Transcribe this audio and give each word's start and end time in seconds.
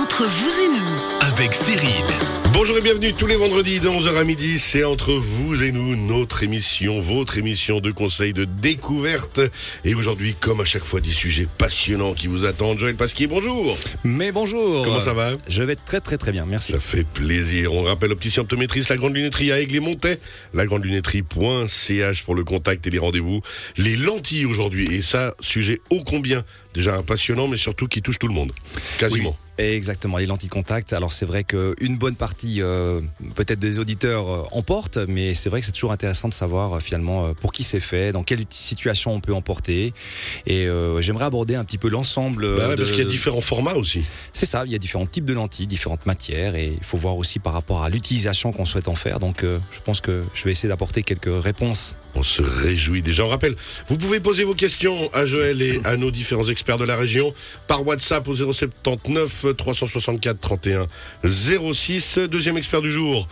Entre 0.00 0.24
vous 0.24 0.60
et 0.62 0.68
nous, 0.68 1.32
avec 1.32 1.52
Cyril. 1.52 2.04
Bonjour 2.52 2.78
et 2.78 2.80
bienvenue 2.80 3.12
tous 3.12 3.26
les 3.26 3.36
vendredis 3.36 3.80
de 3.80 3.88
11h 3.88 4.16
à 4.16 4.24
midi. 4.24 4.58
C'est 4.60 4.84
entre 4.84 5.12
vous 5.12 5.62
et 5.62 5.72
nous, 5.72 5.96
notre 5.96 6.44
émission, 6.44 7.00
votre 7.00 7.36
émission 7.36 7.80
de 7.80 7.90
conseils 7.90 8.32
de 8.32 8.44
découverte. 8.44 9.40
Et 9.84 9.94
aujourd'hui, 9.94 10.34
comme 10.38 10.60
à 10.60 10.64
chaque 10.64 10.84
fois, 10.84 11.00
des 11.00 11.10
sujets 11.10 11.48
passionnants 11.58 12.14
qui 12.14 12.28
vous 12.28 12.46
attendent. 12.46 12.78
Joël 12.78 12.94
Pasquier, 12.94 13.26
bonjour. 13.26 13.76
Mais 14.04 14.30
bonjour. 14.30 14.84
Comment 14.84 15.00
ça 15.00 15.14
va? 15.14 15.32
Je 15.48 15.62
vais 15.64 15.76
très 15.76 16.00
très 16.00 16.16
très 16.16 16.30
bien, 16.30 16.46
merci. 16.46 16.72
Ça 16.72 16.80
fait 16.80 17.06
plaisir. 17.06 17.72
On 17.74 17.82
rappelle 17.82 18.12
Opticien 18.12 18.42
Optométrice, 18.42 18.88
la 18.88 18.96
grande 18.96 19.14
lunetterie 19.14 19.50
à 19.50 19.60
Aigle 19.60 19.76
et 19.76 19.80
Montais. 19.80 20.18
La 20.54 20.64
grande 20.64 20.84
lunetterie.ch 20.84 22.22
pour 22.22 22.34
le 22.36 22.44
contact 22.44 22.86
et 22.86 22.90
les 22.90 22.98
rendez-vous. 22.98 23.40
Les 23.76 23.96
lentilles 23.96 24.46
aujourd'hui. 24.46 24.86
Et 24.92 25.02
ça, 25.02 25.34
sujet 25.40 25.80
ô 25.90 26.02
combien 26.04 26.44
déjà 26.78 27.02
passionnant, 27.02 27.48
mais 27.48 27.56
surtout 27.56 27.88
qui 27.88 28.02
touche 28.02 28.18
tout 28.18 28.28
le 28.28 28.34
monde. 28.34 28.52
Quasiment. 28.98 29.36
Exactement, 29.58 30.18
les 30.18 30.26
lentilles 30.26 30.48
contact. 30.48 30.92
Alors 30.92 31.12
c'est 31.12 31.26
vrai 31.26 31.42
qu'une 31.42 31.96
bonne 31.98 32.14
partie, 32.14 32.62
euh, 32.62 33.00
peut-être 33.34 33.58
des 33.58 33.80
auditeurs 33.80 34.28
euh, 34.32 34.44
en 34.52 34.62
portent, 34.62 34.98
mais 35.08 35.34
c'est 35.34 35.50
vrai 35.50 35.58
que 35.58 35.66
c'est 35.66 35.72
toujours 35.72 35.90
intéressant 35.90 36.28
de 36.28 36.32
savoir 36.34 36.74
euh, 36.76 36.78
finalement 36.80 37.26
euh, 37.26 37.32
pour 37.32 37.50
qui 37.50 37.64
c'est 37.64 37.80
fait, 37.80 38.12
dans 38.12 38.22
quelle 38.22 38.44
situation 38.50 39.12
on 39.16 39.20
peut 39.20 39.34
en 39.34 39.42
porter. 39.42 39.92
Et 40.46 40.68
j'aimerais 41.00 41.24
aborder 41.24 41.56
un 41.56 41.64
petit 41.64 41.78
peu 41.78 41.88
l'ensemble. 41.88 42.56
Bah 42.56 42.68
ouais, 42.68 42.76
de- 42.76 42.76
parce 42.76 42.90
qu'il 42.90 43.00
y 43.00 43.06
a 43.06 43.10
différents 43.10 43.40
formats 43.40 43.74
aussi. 43.74 44.04
C'est 44.32 44.46
ça, 44.46 44.62
il 44.64 44.70
y 44.70 44.76
a 44.76 44.78
différents 44.78 45.06
types 45.06 45.24
de 45.24 45.32
lentilles, 45.34 45.66
différentes 45.66 46.06
matières, 46.06 46.54
et 46.54 46.72
il 46.78 46.84
faut 46.84 46.96
voir 46.96 47.16
aussi 47.16 47.40
par 47.40 47.52
rapport 47.52 47.82
à 47.82 47.88
l'utilisation 47.88 48.52
qu'on 48.52 48.64
souhaite 48.64 48.86
en 48.86 48.94
faire. 48.94 49.18
Donc 49.18 49.42
je 49.42 49.80
pense 49.84 50.00
que 50.00 50.22
je 50.34 50.44
vais 50.44 50.52
essayer 50.52 50.68
d'apporter 50.68 51.02
quelques 51.02 51.42
réponses. 51.42 51.96
On 52.14 52.22
se 52.22 52.42
réjouit 52.42 53.02
déjà. 53.02 53.24
On 53.24 53.28
rappelle, 53.28 53.56
vous 53.88 53.98
pouvez 53.98 54.20
poser 54.20 54.44
vos 54.44 54.54
questions 54.54 55.10
à 55.12 55.24
Joël 55.24 55.60
et 55.62 55.80
à 55.84 55.96
nos 55.96 56.12
différents 56.12 56.48
experts 56.48 56.67
de 56.76 56.84
la 56.84 56.96
région 56.96 57.32
par 57.66 57.86
WhatsApp 57.86 58.26
au 58.28 58.34
079 58.34 59.46
364 59.56 60.38
31 60.38 60.86
06. 61.24 62.18
Deuxième 62.30 62.56
expert 62.58 62.82
du 62.82 62.92
jour. 62.92 63.26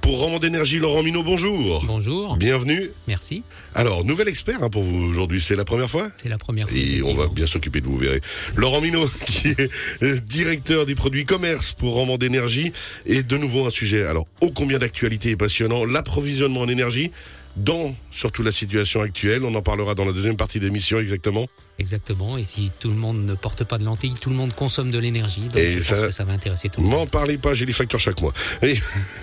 Pour 0.00 0.20
Roman 0.20 0.38
d'énergie, 0.38 0.78
Laurent 0.78 1.02
Minot, 1.02 1.24
bonjour. 1.24 1.84
Bonjour, 1.84 2.36
Bienvenue. 2.36 2.90
merci. 3.08 3.42
Alors, 3.74 4.04
nouvel 4.04 4.28
expert 4.28 4.62
hein, 4.62 4.70
pour 4.70 4.84
vous 4.84 5.04
aujourd'hui, 5.04 5.40
c'est 5.40 5.56
la 5.56 5.64
première 5.64 5.90
fois? 5.90 6.08
C'est 6.16 6.28
la 6.28 6.38
première 6.38 6.68
fois. 6.70 6.78
et 6.78 7.02
on 7.02 7.14
va 7.14 7.26
bien 7.26 7.48
s'occuper 7.48 7.80
de 7.80 7.86
vous, 7.86 7.94
vous 7.94 7.98
verrez. 7.98 8.20
Laurent 8.54 8.80
Minot, 8.80 9.10
qui 9.26 9.48
est 9.48 9.68
euh, 10.02 10.18
directeur 10.20 10.86
des 10.86 10.94
produits 10.94 11.24
commerce 11.24 11.72
pour 11.72 11.94
Roman 11.94 12.16
d'énergie. 12.16 12.72
Et 13.06 13.24
de 13.24 13.36
nouveau 13.36 13.66
un 13.66 13.70
sujet, 13.70 14.04
alors, 14.04 14.26
ô 14.40 14.50
combien 14.52 14.78
d'actualité 14.78 15.30
et 15.30 15.36
passionnant, 15.36 15.84
l'approvisionnement 15.84 16.60
en 16.60 16.68
énergie 16.68 17.10
dans 17.56 17.92
surtout 18.12 18.44
la 18.44 18.52
situation 18.52 19.02
actuelle. 19.02 19.44
On 19.44 19.54
en 19.56 19.62
parlera 19.62 19.96
dans 19.96 20.04
la 20.04 20.12
deuxième 20.12 20.36
partie 20.36 20.60
de 20.60 20.64
l'émission 20.64 21.00
exactement. 21.00 21.48
Exactement, 21.80 22.36
et 22.36 22.42
si 22.42 22.72
tout 22.80 22.88
le 22.88 22.96
monde 22.96 23.24
ne 23.24 23.34
porte 23.34 23.62
pas 23.62 23.78
de 23.78 23.84
lentilles, 23.84 24.14
tout 24.20 24.30
le 24.30 24.36
monde 24.36 24.52
consomme 24.52 24.90
de 24.90 24.98
l'énergie, 24.98 25.42
donc 25.42 25.56
Et 25.58 25.70
je 25.70 25.82
ça- 25.82 25.94
pense 25.94 26.04
que 26.06 26.10
ça 26.10 26.24
va 26.24 26.32
intéresser 26.32 26.68
tout 26.68 26.80
le 26.80 26.88
monde. 26.88 26.96
M'en 26.98 27.06
parlez 27.06 27.38
pas, 27.38 27.54
j'ai 27.54 27.66
les 27.66 27.72
factures 27.72 28.00
chaque 28.00 28.20
mois. 28.20 28.32
Et, 28.62 28.74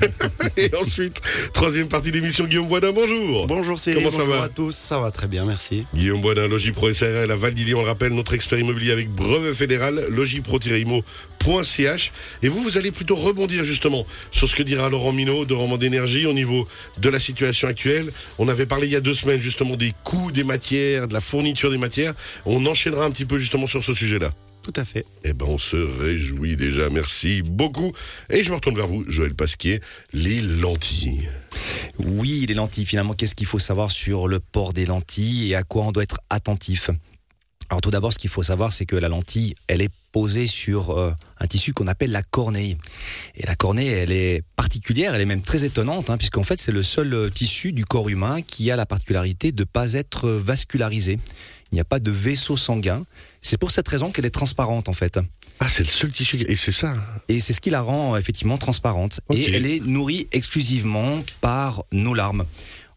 et 0.58 0.72
ensuite, 0.76 1.20
troisième 1.54 1.90
partie 1.90 2.12
de 2.12 2.16
l'émission, 2.16 2.46
Guillaume 2.46 2.70
Boisdin, 2.70 2.94
bonjour. 2.94 3.46
Bonjour 3.48 3.78
Cyril, 3.78 3.98
Comment 4.00 4.10
ça 4.10 4.20
bonjour 4.20 4.36
va 4.36 4.44
à 4.44 4.50
tous, 4.50 4.74
ça 4.74 5.00
va 5.00 5.12
très 5.12 5.28
bien, 5.28 5.44
merci. 5.44 5.84
Guillaume 5.94 6.22
Boisdin, 6.22 6.48
Logis 6.48 6.72
Pro 6.72 6.92
SRL 6.94 7.30
à 7.30 7.36
Val-d'Illy, 7.36 7.74
on 7.76 7.82
le 7.82 7.88
rappelle, 7.88 8.14
notre 8.14 8.34
expert 8.34 8.58
immobilier 8.58 8.92
avec 8.94 9.10
brevet 9.10 9.54
fédéral, 9.54 10.06
logipro-imo.ch. 10.10 12.12
Et 12.42 12.48
vous, 12.48 12.64
vous 12.64 12.78
allez 12.78 12.92
plutôt 12.92 13.18
rebondir 13.18 13.66
justement 13.66 14.08
sur 14.32 14.48
ce 14.48 14.56
que 14.56 14.64
dira 14.64 14.90
Laurent 14.90 15.12
Minot 15.12 15.44
de 15.46 15.54
Roman 15.54 15.78
d'énergie 15.78 16.26
au 16.26 16.34
niveau 16.34 16.68
de 17.00 17.10
la 17.10 17.20
situation 17.20 17.68
actuelle. 17.68 18.12
On 18.40 18.48
avait 18.48 18.66
parlé 18.66 18.88
il 18.88 18.94
y 18.94 18.96
a 18.96 19.02
deux 19.02 19.14
semaines 19.14 19.42
justement 19.42 19.76
des 19.76 19.94
coûts 20.06 20.32
des 20.32 20.46
matières, 20.46 21.08
de 21.10 21.14
la 21.14 21.22
fourniture 21.22 21.70
des 21.70 21.78
matières. 21.78 22.14
On 22.46 22.66
enchaînera 22.66 23.06
un 23.06 23.12
petit 23.12 23.26
peu 23.26 23.38
justement 23.38 23.68
sur 23.68 23.84
ce 23.84 23.94
sujet-là. 23.94 24.32
Tout 24.62 24.74
à 24.78 24.86
fait. 24.86 25.06
Eh 25.24 25.34
ben, 25.34 25.46
on 25.48 25.60
se 25.60 25.76
réjouit 25.76 26.58
déjà. 26.58 26.90
Merci 26.90 27.44
beaucoup. 27.44 27.94
Et 28.32 28.44
je 28.44 28.50
me 28.50 28.56
retourne 28.56 28.76
vers 28.76 28.88
vous, 28.88 29.06
Joël 29.08 29.36
Pasquier. 29.36 29.80
Les 30.12 30.42
lentilles. 30.42 31.30
Oui, 32.00 32.46
les 32.48 32.56
lentilles, 32.56 32.86
finalement, 32.86 33.14
qu'est-ce 33.14 33.36
qu'il 33.36 33.46
faut 33.46 33.60
savoir 33.60 33.92
sur 33.92 34.28
le 34.28 34.40
port 34.40 34.74
des 34.74 34.88
lentilles 34.88 35.52
et 35.52 35.56
à 35.56 35.64
quoi 35.64 35.84
on 35.84 35.92
doit 35.92 36.04
être 36.04 36.20
attentif? 36.30 36.90
Alors 37.70 37.82
tout 37.82 37.90
d'abord, 37.90 38.14
ce 38.14 38.20
qu'il 38.20 38.30
faut 38.30 38.44
savoir, 38.44 38.72
c'est 38.72 38.86
que 38.86 38.96
la 38.96 39.10
lentille, 39.10 39.56
elle 39.68 39.82
est 39.82 39.92
posée 40.12 40.46
sur 40.46 40.92
euh, 40.92 41.12
un 41.40 41.48
tissu 41.48 41.74
qu'on 41.74 41.88
appelle 41.88 42.12
la 42.12 42.22
corneille. 42.22 42.78
Et 43.36 43.46
la 43.46 43.56
corneille, 43.56 43.88
elle 43.88 44.12
est 44.12 44.44
particulière, 44.56 45.16
elle 45.16 45.22
est 45.22 45.26
même 45.26 45.42
très 45.42 45.66
étonnante, 45.66 46.10
hein, 46.10 46.18
puisqu'en 46.18 46.44
fait, 46.44 46.60
c'est 46.60 46.72
le 46.72 46.84
seul 46.84 47.14
euh, 47.14 47.30
tissu 47.30 47.72
du 47.72 47.86
corps 47.86 48.08
humain 48.08 48.42
qui 48.44 48.70
a 48.70 48.76
la 48.76 48.86
particularité 48.86 49.52
de 49.52 49.64
ne 49.64 49.66
pas 49.66 49.94
être 49.94 50.28
euh, 50.28 50.40
vascularisé. 50.40 51.18
Il 51.76 51.80
n'y 51.80 51.82
a 51.82 51.84
pas 51.84 52.00
de 52.00 52.10
vaisseau 52.10 52.56
sanguin. 52.56 53.04
C'est 53.42 53.58
pour 53.58 53.70
cette 53.70 53.86
raison 53.90 54.10
qu'elle 54.10 54.26
est 54.26 54.30
transparente, 54.30 54.88
en 54.88 54.94
fait. 54.94 55.20
Ah, 55.60 55.68
c'est 55.68 55.84
le 55.84 55.90
seul 55.90 56.10
tissu. 56.10 56.38
qui- 56.38 56.46
Et 56.46 56.56
c'est 56.56 56.72
ça. 56.72 56.96
Et 57.28 57.42
c'est 57.42 57.52
ce 57.52 57.60
qui 57.60 57.70
la 57.70 57.82
rend 57.82 58.16
euh, 58.16 58.18
effectivement 58.18 58.58
transparente. 58.58 59.20
Et 59.30 59.52
elle 59.54 59.66
est 59.66 59.82
nourrie 59.86 60.30
exclusivement 60.32 61.22
par 61.42 61.84
nos 61.92 62.14
larmes. 62.14 62.46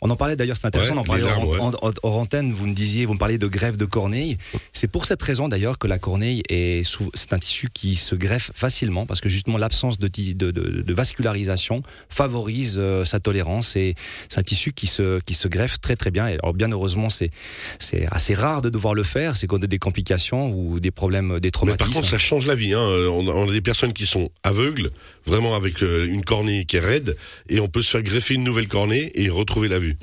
On 0.00 0.10
en 0.10 0.16
parlait 0.16 0.36
d'ailleurs, 0.36 0.56
c'est 0.56 0.66
intéressant 0.66 0.91
Ouais, 0.92 0.97
d'en 0.97 1.04
parler 1.04 1.22
les 1.22 1.28
larmes, 1.28 1.44
hors, 1.59 1.78
hors- 1.82 1.94
hors 2.03 2.16
antenne. 2.19 2.53
Vous 2.53 2.66
me 2.66 2.75
disiez, 2.75 3.04
vous 3.04 3.14
me 3.14 3.19
parliez 3.19 3.38
de 3.38 3.47
greffe 3.48 3.76
de 3.76 3.84
corneille. 3.84 4.36
C'est 4.72 4.88
pour 4.88 5.04
cette 5.06 5.20
raison 5.22 5.48
d'ailleurs 5.48 5.78
que 5.78 5.86
la 5.88 5.98
corneille 5.98 6.42
est 6.48 6.82
c'est 7.14 7.32
un 7.32 7.38
tissu 7.38 7.69
qui 7.72 7.97
se 7.97 8.14
greffe 8.14 8.50
facilement 8.54 9.06
parce 9.06 9.20
que 9.20 9.28
justement 9.28 9.58
l'absence 9.58 9.98
de, 9.98 10.06
ti- 10.08 10.34
de, 10.34 10.50
de- 10.50 10.82
de 10.82 10.94
vascularisation 10.94 11.82
favorise 12.08 12.76
euh, 12.78 13.04
sa 13.04 13.20
tolérance 13.20 13.76
et 13.76 13.94
c'est 14.28 14.38
un 14.38 14.42
tissu 14.42 14.72
qui 14.72 14.87
se 14.87 15.20
qui 15.20 15.34
se 15.34 15.48
greffe 15.48 15.81
très 15.81 15.97
très 15.97 16.10
bien. 16.10 16.26
Alors 16.26 16.54
bien 16.54 16.70
heureusement 16.70 17.08
c'est 17.08 17.31
c'est 17.78 18.06
assez 18.10 18.34
rare 18.34 18.62
de 18.62 18.70
devoir 18.70 18.94
le 18.94 19.03
faire. 19.04 19.37
C'est 19.37 19.47
quand 19.47 19.58
on 19.58 19.62
a 19.62 19.66
des 19.66 19.78
complications 19.78 20.50
ou 20.53 20.81
des 20.81 20.91
problèmes, 20.91 21.41
des 21.41 21.48
Mais 21.48 21.50
traumatismes. 21.50 21.91
par 21.91 21.97
contre, 21.97 22.08
ça 22.08 22.19
change 22.19 22.47
la 22.47 22.54
vie. 22.54 22.72
Hein. 22.75 22.81
On, 23.10 23.26
on 23.28 23.48
a 23.48 23.53
des 23.53 23.60
personnes 23.60 23.92
qui 23.92 24.06
sont 24.06 24.28
aveugles, 24.42 24.91
vraiment 25.28 25.54
avec 25.54 25.82
euh, 25.82 26.06
une 26.06 26.24
cornée 26.24 26.64
qui 26.64 26.78
est 26.78 26.80
raide, 26.80 27.16
et 27.48 27.60
on 27.60 27.68
peut 27.68 27.82
se 27.82 27.90
faire 27.90 28.02
greffer 28.02 28.34
une 28.34 28.44
nouvelle 28.44 28.66
cornée 28.66 29.12
et 29.14 29.28
retrouver 29.28 29.68
la 29.68 29.78
vue. 29.78 29.96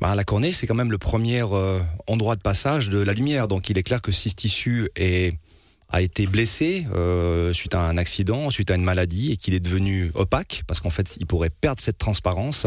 Ben, 0.00 0.14
la 0.14 0.24
cornée, 0.24 0.52
c'est 0.52 0.66
quand 0.66 0.74
même 0.74 0.90
le 0.90 0.98
premier 0.98 1.42
euh, 1.42 1.78
endroit 2.06 2.34
de 2.34 2.40
passage 2.42 2.88
de 2.88 2.98
la 2.98 3.12
lumière. 3.12 3.48
Donc 3.48 3.70
il 3.70 3.78
est 3.78 3.82
clair 3.82 4.02
que 4.02 4.12
si 4.12 4.28
ce 4.28 4.34
tissu 4.34 4.90
est, 4.96 5.34
a 5.90 6.02
été 6.02 6.26
blessé 6.26 6.86
euh, 6.94 7.52
suite 7.52 7.74
à 7.74 7.80
un 7.80 7.96
accident, 7.96 8.50
suite 8.50 8.70
à 8.70 8.74
une 8.74 8.82
maladie, 8.82 9.32
et 9.32 9.36
qu'il 9.36 9.54
est 9.54 9.60
devenu 9.60 10.10
opaque, 10.14 10.64
parce 10.66 10.80
qu'en 10.80 10.90
fait 10.90 11.16
il 11.20 11.26
pourrait 11.26 11.50
perdre 11.50 11.80
cette 11.80 11.98
transparence, 11.98 12.66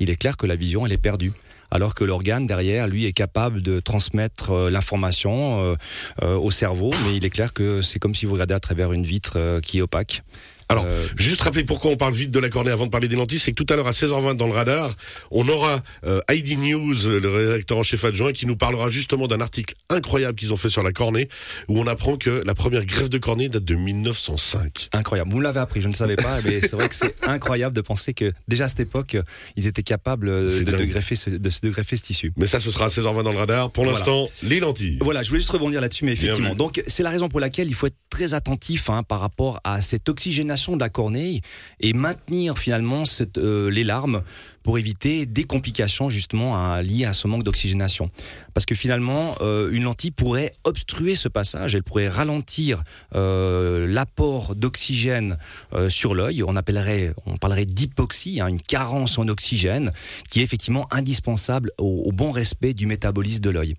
il 0.00 0.10
est 0.10 0.16
clair 0.16 0.36
que 0.36 0.46
la 0.46 0.56
vision, 0.56 0.84
elle 0.84 0.92
est 0.92 0.98
perdue. 0.98 1.32
Alors 1.70 1.94
que 1.94 2.04
l'organe 2.04 2.46
derrière, 2.46 2.86
lui, 2.86 3.06
est 3.06 3.14
capable 3.14 3.62
de 3.62 3.80
transmettre 3.80 4.50
euh, 4.50 4.68
l'information 4.68 5.76
euh, 6.22 6.36
au 6.36 6.50
cerveau, 6.50 6.92
mais 7.06 7.16
il 7.16 7.24
est 7.24 7.30
clair 7.30 7.54
que 7.54 7.80
c'est 7.80 7.98
comme 7.98 8.14
si 8.14 8.26
vous 8.26 8.34
regardez 8.34 8.52
à 8.52 8.60
travers 8.60 8.92
une 8.92 9.04
vitre 9.04 9.60
qui 9.62 9.78
est 9.78 9.80
opaque. 9.80 10.22
Alors, 10.68 10.84
Euh, 10.86 11.06
juste 11.16 11.40
rappeler 11.42 11.64
pourquoi 11.64 11.90
on 11.90 11.96
parle 11.96 12.12
vite 12.14 12.30
de 12.30 12.38
la 12.40 12.48
cornée 12.48 12.70
avant 12.70 12.86
de 12.86 12.90
parler 12.90 13.08
des 13.08 13.16
lentilles, 13.16 13.38
c'est 13.38 13.52
que 13.52 13.62
tout 13.62 13.72
à 13.72 13.76
l'heure 13.76 13.86
à 13.86 13.92
16h20 13.92 14.36
dans 14.36 14.46
le 14.46 14.52
radar, 14.52 14.94
on 15.30 15.48
aura 15.48 15.80
euh, 16.04 16.20
ID 16.30 16.58
News, 16.58 16.94
le 17.08 17.28
rédacteur 17.30 17.78
en 17.78 17.82
chef 17.82 18.04
adjoint, 18.04 18.32
qui 18.32 18.46
nous 18.46 18.56
parlera 18.56 18.90
justement 18.90 19.26
d'un 19.28 19.40
article 19.40 19.74
incroyable 19.90 20.38
qu'ils 20.38 20.52
ont 20.52 20.56
fait 20.56 20.68
sur 20.68 20.82
la 20.82 20.92
cornée, 20.92 21.28
où 21.68 21.78
on 21.78 21.86
apprend 21.86 22.16
que 22.16 22.42
la 22.44 22.54
première 22.54 22.84
greffe 22.84 23.08
de 23.10 23.18
cornée 23.18 23.48
date 23.48 23.64
de 23.64 23.74
1905. 23.74 24.88
Incroyable. 24.92 25.30
Vous 25.30 25.38
me 25.38 25.42
l'avez 25.42 25.60
appris, 25.60 25.80
je 25.80 25.88
ne 25.88 25.92
savais 25.94 26.16
pas, 26.16 26.38
mais 26.44 26.60
c'est 26.60 26.72
vrai 26.74 26.88
que 26.88 26.94
c'est 26.94 27.14
incroyable 27.26 27.74
de 27.74 27.80
penser 27.80 28.14
que 28.14 28.32
déjà 28.48 28.64
à 28.64 28.68
cette 28.68 28.80
époque, 28.80 29.14
euh, 29.14 29.22
ils 29.56 29.66
étaient 29.66 29.82
capables 29.82 30.28
euh, 30.28 30.64
de, 30.64 30.84
greffer 30.84 31.14
ce, 31.16 31.30
de, 31.30 31.38
de 31.38 31.68
greffer 31.70 31.96
ce 31.96 32.02
tissu. 32.02 32.32
Mais 32.36 32.46
ça, 32.46 32.60
ce 32.60 32.70
sera 32.70 32.86
à 32.86 32.88
16h20 32.88 33.22
dans 33.22 33.32
le 33.32 33.38
radar. 33.38 33.70
Pour 33.70 33.84
Voilà. 33.84 33.98
l'instant, 33.98 34.28
les 34.42 34.60
lentilles. 34.60 34.98
Voilà, 35.00 35.22
je 35.22 35.28
voulais 35.28 35.40
juste 35.40 35.50
rebondir 35.50 35.80
là-dessus, 35.80 36.04
mais 36.04 36.12
effectivement. 36.12 36.54
Donc, 36.54 36.82
c'est 36.86 37.02
la 37.02 37.10
raison 37.10 37.28
pour 37.28 37.40
laquelle 37.40 37.68
il 37.68 37.74
faut 37.74 37.86
être 37.86 37.96
très 38.10 38.34
attentif 38.34 38.90
hein, 38.90 39.02
par 39.02 39.20
rapport 39.20 39.60
à 39.64 39.80
cette 39.80 40.08
oxygénation 40.08 40.61
de 40.70 40.80
la 40.80 40.88
corneille 40.88 41.40
et 41.80 41.92
maintenir 41.92 42.58
finalement 42.58 43.02
euh, 43.36 43.70
les 43.70 43.84
larmes 43.84 44.22
pour 44.62 44.78
éviter 44.78 45.26
des 45.26 45.44
complications 45.44 46.08
justement 46.08 46.56
à- 46.56 46.82
liées 46.82 47.04
à 47.04 47.12
ce 47.12 47.26
manque 47.28 47.42
d'oxygénation. 47.42 48.10
Parce 48.54 48.66
que 48.66 48.74
finalement, 48.74 49.34
euh, 49.40 49.70
une 49.72 49.84
lentille 49.84 50.10
pourrait 50.10 50.54
obstruer 50.64 51.14
ce 51.14 51.28
passage, 51.28 51.74
elle 51.74 51.82
pourrait 51.82 52.08
ralentir 52.08 52.82
euh, 53.14 53.86
l'apport 53.86 54.54
d'oxygène 54.54 55.38
euh, 55.72 55.88
sur 55.88 56.14
l'œil. 56.14 56.42
On 56.42 56.56
appellerait, 56.56 57.14
on 57.26 57.36
parlerait 57.36 57.64
d'hypoxie, 57.64 58.40
hein, 58.40 58.46
une 58.48 58.60
carence 58.60 59.18
en 59.18 59.26
oxygène, 59.28 59.90
qui 60.30 60.40
est 60.40 60.42
effectivement 60.42 60.86
indispensable 60.92 61.72
au, 61.78 62.02
au 62.06 62.12
bon 62.12 62.30
respect 62.30 62.74
du 62.74 62.86
métabolisme 62.86 63.40
de 63.40 63.50
l'œil. 63.50 63.74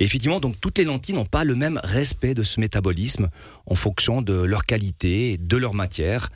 Et 0.00 0.04
effectivement, 0.04 0.40
donc 0.40 0.60
toutes 0.60 0.78
les 0.78 0.84
lentilles 0.84 1.14
n'ont 1.14 1.24
pas 1.26 1.44
le 1.44 1.54
même 1.54 1.80
respect 1.84 2.34
de 2.34 2.42
ce 2.42 2.60
métabolisme 2.60 3.28
en 3.66 3.74
fonction 3.74 4.22
de 4.22 4.34
leur 4.34 4.64
qualité, 4.64 5.36
de 5.38 5.56
leur 5.56 5.74
matière. 5.74 6.30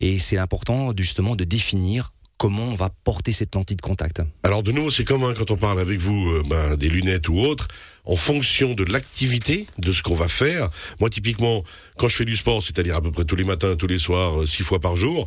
Et 0.00 0.18
c'est 0.18 0.38
important 0.38 0.92
justement 0.96 1.34
de 1.36 1.44
définir 1.44 2.12
comment 2.38 2.64
on 2.64 2.74
va 2.74 2.90
porter 3.04 3.32
cette 3.32 3.54
lentille 3.54 3.76
de 3.76 3.82
contact. 3.82 4.22
Alors 4.44 4.62
de 4.62 4.72
nouveau, 4.72 4.90
c'est 4.90 5.04
comme 5.04 5.24
hein, 5.24 5.34
quand 5.36 5.50
on 5.50 5.56
parle 5.56 5.80
avec 5.80 6.00
vous 6.00 6.30
euh, 6.30 6.42
ben, 6.48 6.76
des 6.76 6.88
lunettes 6.88 7.28
ou 7.28 7.38
autres, 7.40 7.68
en 8.04 8.16
fonction 8.16 8.74
de 8.74 8.84
l'activité, 8.84 9.66
de 9.76 9.92
ce 9.92 10.02
qu'on 10.02 10.14
va 10.14 10.28
faire. 10.28 10.70
Moi, 11.00 11.10
typiquement, 11.10 11.62
quand 11.98 12.08
je 12.08 12.16
fais 12.16 12.24
du 12.24 12.36
sport, 12.36 12.62
c'est-à-dire 12.62 12.96
à 12.96 13.02
peu 13.02 13.10
près 13.10 13.24
tous 13.24 13.36
les 13.36 13.44
matins, 13.44 13.74
tous 13.76 13.88
les 13.88 13.98
soirs, 13.98 14.40
euh, 14.40 14.46
six 14.46 14.62
fois 14.62 14.78
par 14.78 14.96
jour, 14.96 15.26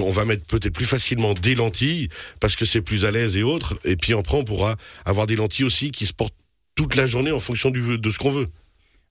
on 0.00 0.10
va 0.10 0.24
mettre 0.24 0.44
peut-être 0.46 0.72
plus 0.72 0.86
facilement 0.86 1.34
des 1.34 1.54
lentilles 1.54 2.08
parce 2.40 2.56
que 2.56 2.64
c'est 2.64 2.82
plus 2.82 3.04
à 3.04 3.10
l'aise 3.10 3.36
et 3.36 3.42
autres. 3.42 3.78
Et 3.84 3.96
puis 3.96 4.14
après, 4.14 4.36
on 4.36 4.44
pourra 4.44 4.76
avoir 5.04 5.26
des 5.26 5.36
lentilles 5.36 5.66
aussi 5.66 5.90
qui 5.90 6.06
se 6.06 6.12
portent 6.12 6.34
toute 6.74 6.96
la 6.96 7.06
journée 7.06 7.30
en 7.30 7.40
fonction 7.40 7.70
de 7.70 8.10
ce 8.10 8.18
qu'on 8.18 8.30
veut. 8.30 8.48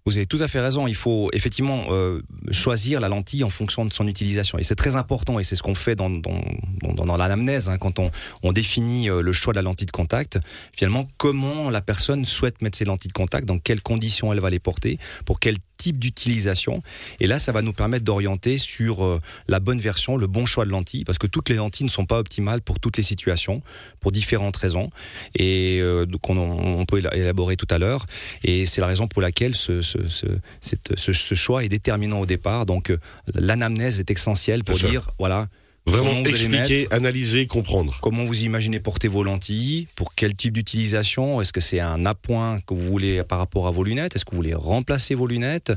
Vous 0.06 0.18
avez 0.18 0.28
tout 0.28 0.38
à 0.40 0.48
fait 0.48 0.60
raison. 0.60 0.86
Il 0.86 0.96
faut 0.96 1.30
effectivement 1.34 1.86
euh, 1.90 2.22
choisir 2.52 3.00
la 3.00 3.10
lentille 3.10 3.44
en 3.44 3.50
fonction 3.50 3.86
de 3.86 3.92
son 3.94 4.08
utilisation. 4.08 4.60
Et 4.60 4.64
c'est 4.64 4.76
très 4.76 4.96
important, 4.96 5.40
et 5.40 5.44
c'est 5.44 5.56
ce 5.56 5.64
qu'on 5.64 5.74
fait 5.74 5.96
dans, 5.96 6.12
dans, 6.12 6.44
dans, 6.82 7.06
dans 7.06 7.18
l'anamnèse, 7.18 7.70
hein, 7.70 7.80
quand 7.80 7.98
on, 7.98 8.12
on 8.44 8.52
définit 8.52 9.10
euh, 9.10 9.22
le 9.22 9.34
choix 9.34 9.52
de 9.52 9.58
la 9.58 9.64
lentille 9.64 9.88
de 9.88 9.92
contact. 9.92 10.40
Finalement, 10.74 11.08
comment 11.18 11.72
la 11.72 11.82
personne 11.82 12.24
souhaite 12.24 12.62
mettre 12.62 12.78
ses 12.78 12.86
lentilles 12.86 13.10
de 13.10 13.14
contact, 13.14 13.48
dans 13.48 13.58
quelles 13.58 13.82
conditions 13.82 14.32
elle 14.32 14.42
va 14.42 14.52
les 14.52 14.60
porter, 14.60 15.00
pour 15.26 15.40
quel 15.40 15.58
type 15.78 16.00
d'utilisation. 16.00 16.82
Et 17.20 17.28
là, 17.28 17.40
ça 17.40 17.52
va 17.52 17.62
nous 17.62 17.74
permettre 17.74 18.06
d'orienter 18.06 18.58
sur 18.58 19.04
euh, 19.04 19.20
la 19.48 19.60
bonne 19.60 19.80
version, 19.80 20.18
le 20.18 20.28
bon 20.28 20.46
choix 20.46 20.66
de 20.66 20.72
lentilles, 20.72 21.06
parce 21.06 21.18
que 21.18 21.28
toutes 21.28 21.50
les 21.50 21.56
lentilles 21.56 21.86
ne 21.86 21.92
sont 21.92 22.06
pas 22.06 22.20
optimales 22.20 22.62
pour 22.62 22.80
toutes 22.80 22.98
les 22.98 23.04
situations, 23.04 23.62
pour 24.00 24.12
différentes 24.12 24.58
raisons, 24.58 24.90
et 25.36 25.80
euh, 25.82 26.06
qu'on 26.22 26.38
on 26.38 26.86
peut 26.86 27.02
élaborer 27.14 27.58
tout 27.58 27.68
à 27.70 27.78
l'heure. 27.78 28.06
Et 28.44 28.66
c'est 28.66 28.82
la 28.82 28.88
raison 28.88 29.08
pour 29.08 29.22
laquelle 29.22 29.56
ce, 29.56 29.82
ce, 29.82 30.08
ce, 30.08 30.28
cette, 30.62 30.98
ce, 30.98 31.14
ce 31.14 31.36
choix 31.36 31.64
est 31.64 31.70
déterminant 31.70 32.20
au 32.20 32.26
départ. 32.26 32.66
Donc, 32.66 32.90
euh, 32.90 32.98
l'anamnèse 33.34 34.00
est 34.00 34.12
essentielle 34.12 34.64
pour 34.64 34.78
dire, 34.78 35.10
voilà, 35.20 35.48
Vraiment 35.88 36.24
expliquer, 36.32 36.82
mettre 36.82 36.96
analyser, 36.96 37.46
comprendre. 37.46 37.98
Comment 38.02 38.24
vous 38.26 38.44
imaginez 38.44 38.80
porter 38.80 39.08
vos 39.08 39.24
lentilles 39.24 39.88
Pour 39.96 40.16
quel 40.16 40.36
type 40.36 40.54
d'utilisation 40.54 41.42
Est-ce 41.42 41.54
que 41.54 41.62
c'est 41.62 41.80
un 41.80 42.06
appoint 42.08 42.60
que 42.66 42.74
vous 42.74 42.82
voulez 42.82 43.24
par 43.24 43.38
rapport 43.38 43.68
à 43.68 43.72
vos 43.72 43.84
lunettes 43.84 44.16
Est-ce 44.16 44.26
que 44.26 44.32
vous 44.32 44.38
voulez 44.38 44.56
remplacer 44.56 45.14
vos 45.14 45.28
lunettes 45.28 45.74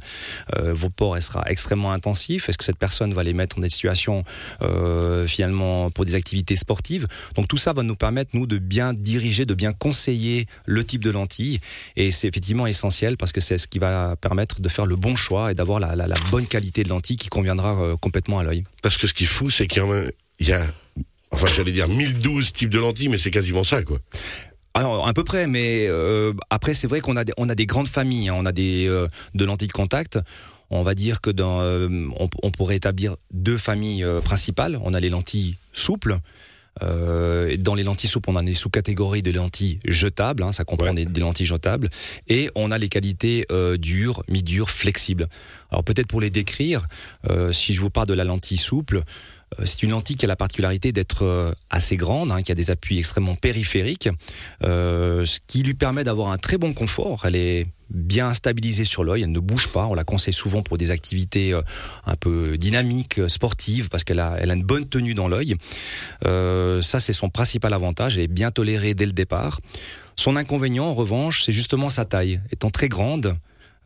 euh, 0.57 0.73
Vos 0.73 0.89
ports, 0.89 1.17
elle 1.17 1.23
sera 1.23 1.45
extrêmement 1.51 1.93
intensif. 1.93 2.49
Est-ce 2.49 2.57
que 2.57 2.65
cette 2.65 2.79
personne 2.79 3.13
va 3.13 3.23
les 3.23 3.35
mettre 3.35 3.57
dans 3.57 3.63
des 3.63 3.69
situations 3.69 4.25
euh, 4.63 5.27
finalement 5.27 5.91
pour 5.91 6.07
des 6.07 6.15
activités 6.15 6.57
sportives 6.57 7.07
Donc 7.37 7.47
tout 7.47 7.59
ça 7.59 7.75
va 7.75 7.83
nous 7.83 7.97
permettre 7.97 8.31
nous 8.35 8.47
de 8.47 8.57
bien 8.59 8.95
diriger, 8.95 9.45
de 9.45 9.55
bien 9.55 9.73
conseiller 9.75 10.47
le 10.65 10.85
type 10.85 11.05
de 11.05 11.11
lentilles. 11.11 11.61
Et 11.97 12.11
c'est 12.13 12.29
effectivement 12.29 12.67
essentiel 12.67 13.19
parce 13.19 13.33
que 13.33 13.43
c'est 13.43 13.59
ce 13.59 13.69
qui 13.69 13.79
va 13.79 14.17
permettre 14.17 14.63
de 14.63 14.69
faire 14.71 14.87
le 14.87 14.97
bon 14.97 15.17
choix 15.17 15.51
et 15.51 15.55
d'avoir 15.55 15.81
la, 15.81 15.95
la- 15.97 16.07
la 16.07 16.17
bonne 16.31 16.47
qualité 16.47 16.83
de 16.83 16.89
lentilles 16.89 17.19
qui 17.19 17.29
conviendra 17.29 17.75
euh, 17.79 17.97
complètement 17.97 18.39
à 18.39 18.43
l'œil. 18.45 18.65
Parce 18.83 18.97
que 18.97 19.07
ce 19.07 19.13
qui 19.13 19.25
est 19.25 19.27
fou, 19.27 19.51
c'est 19.51 19.67
qu'il 19.67 19.83
y 19.83 19.85
a, 19.85 19.98
il 20.41 20.49
y 20.49 20.53
a, 20.53 20.65
enfin, 21.31 21.47
j'allais 21.55 21.73
dire 21.73 21.89
1012 21.89 22.53
types 22.53 22.71
de 22.71 22.79
lentilles, 22.79 23.09
mais 23.09 23.19
c'est 23.19 23.31
quasiment 23.31 23.65
ça, 23.65 23.83
quoi. 23.83 23.99
Alors, 24.75 25.09
à 25.09 25.12
peu 25.15 25.25
près, 25.25 25.47
mais 25.47 25.87
euh, 25.89 26.33
après, 26.50 26.75
c'est 26.75 26.87
vrai 26.87 27.00
qu'on 27.00 27.17
a, 27.17 27.25
des- 27.25 27.33
on 27.37 27.49
a 27.49 27.55
des 27.55 27.67
grandes 27.67 27.89
familles, 27.89 28.29
hein, 28.29 28.35
on 28.37 28.47
a 28.47 28.53
des 28.53 28.87
euh, 28.87 29.09
de 29.35 29.45
lentilles 29.45 29.69
de 29.69 29.73
contact. 29.73 30.19
On 30.71 30.83
va 30.83 30.95
dire 30.95 31.21
que 31.23 31.31
dans, 31.31 31.61
euh, 31.62 31.89
on, 32.21 32.29
on 32.43 32.50
pourrait 32.50 32.77
établir 32.77 33.17
deux 33.33 33.56
familles 33.59 34.05
euh, 34.05 34.21
principales. 34.21 34.79
On 34.85 34.93
a 34.95 35.00
les 35.00 35.09
lentilles 35.09 35.56
souples. 35.73 36.19
Euh, 36.83 37.56
dans 37.56 37.75
les 37.75 37.83
lentilles 37.83 38.09
souples, 38.11 38.31
on 38.31 38.37
a 38.37 38.43
des 38.43 38.55
sous-catégories 38.55 39.23
de 39.23 39.33
lentilles 39.33 39.81
jetables, 39.85 40.45
hein, 40.45 40.53
ça 40.53 40.65
comprend 40.65 40.89
Ouais. 40.91 40.95
des, 40.95 41.05
des 41.06 41.21
lentilles 41.21 41.47
jetables, 41.47 41.91
et 42.29 42.50
on 42.55 42.71
a 42.71 42.79
les 42.79 42.89
qualités 42.89 43.47
euh, 43.50 43.77
dures, 43.77 44.23
mi-dures, 44.29 44.71
flexibles. 44.71 45.27
Alors 45.73 45.83
peut-être 45.83 46.06
pour 46.06 46.21
les 46.21 46.31
décrire, 46.31 46.87
euh, 47.29 47.50
si 47.50 47.75
je 47.75 47.81
vous 47.81 47.91
parle 47.91 48.06
de 48.06 48.15
la 48.15 48.23
lentille 48.25 48.59
souple, 48.59 48.99
euh, 48.99 49.03
c'est 49.65 49.83
une 49.83 49.91
lentille 49.91 50.17
qui 50.17 50.25
a 50.25 50.29
la 50.29 50.37
particularité 50.37 50.93
d'être 50.93 51.25
euh, 51.25 51.53
assez 51.71 51.97
grande, 51.97 52.31
hein, 52.33 52.43
qui 52.43 52.53
a 52.53 52.55
des 52.55 52.71
appuis 52.71 52.99
extrêmement 52.99 53.35
périphériques, 53.35 54.09
euh, 54.65 55.25
ce 55.25 55.39
qui 55.47 55.62
lui 55.62 55.75
permet 55.75 56.05
d'avoir 56.05 56.31
un 56.31 56.39
très 56.39 56.59
bon 56.59 56.73
confort. 56.75 57.23
Elle 57.25 57.37
est 57.37 57.67
bien 57.91 58.35
stabilisée 58.35 58.85
sur 58.85 59.05
l'œil, 59.05 59.23
elle 59.23 59.33
ne 59.33 59.41
bouge 59.41 59.69
pas. 59.69 59.87
On 59.87 59.95
la 59.95 60.05
conseille 60.05 60.35
souvent 60.35 60.62
pour 60.62 60.79
des 60.79 60.91
activités 60.91 61.53
euh, 61.53 61.62
un 62.06 62.17
peu 62.17 62.59
dynamiques, 62.59 63.19
euh, 63.19 63.29
sportives, 63.29 63.89
parce 63.89 64.05
qu'elle 64.05 64.21
a, 64.21 64.45
une 64.45 64.62
bonne 64.62 64.87
tenue 64.87 65.15
dans 65.15 65.29
l'œil. 65.29 65.56
Euh, 66.27 66.83
ça, 66.83 67.00
c'est 67.00 67.12
son 67.12 67.31
principal 67.31 67.73
avantage. 67.73 68.19
Elle 68.19 68.25
est 68.25 68.29
bien 68.29 68.50
tolérée 68.50 68.95
dès 68.95 69.06
le 69.06 69.12
départ. 69.12 69.61
Son 70.17 70.37
inconvénient, 70.37 70.87
en 70.87 70.95
revanche, 70.95 71.45
c'est 71.45 71.53
justement 71.53 71.89
sa 71.91 72.05
taille. 72.05 72.41
Étant 72.50 72.71
très 72.71 72.89
grande, 72.89 73.37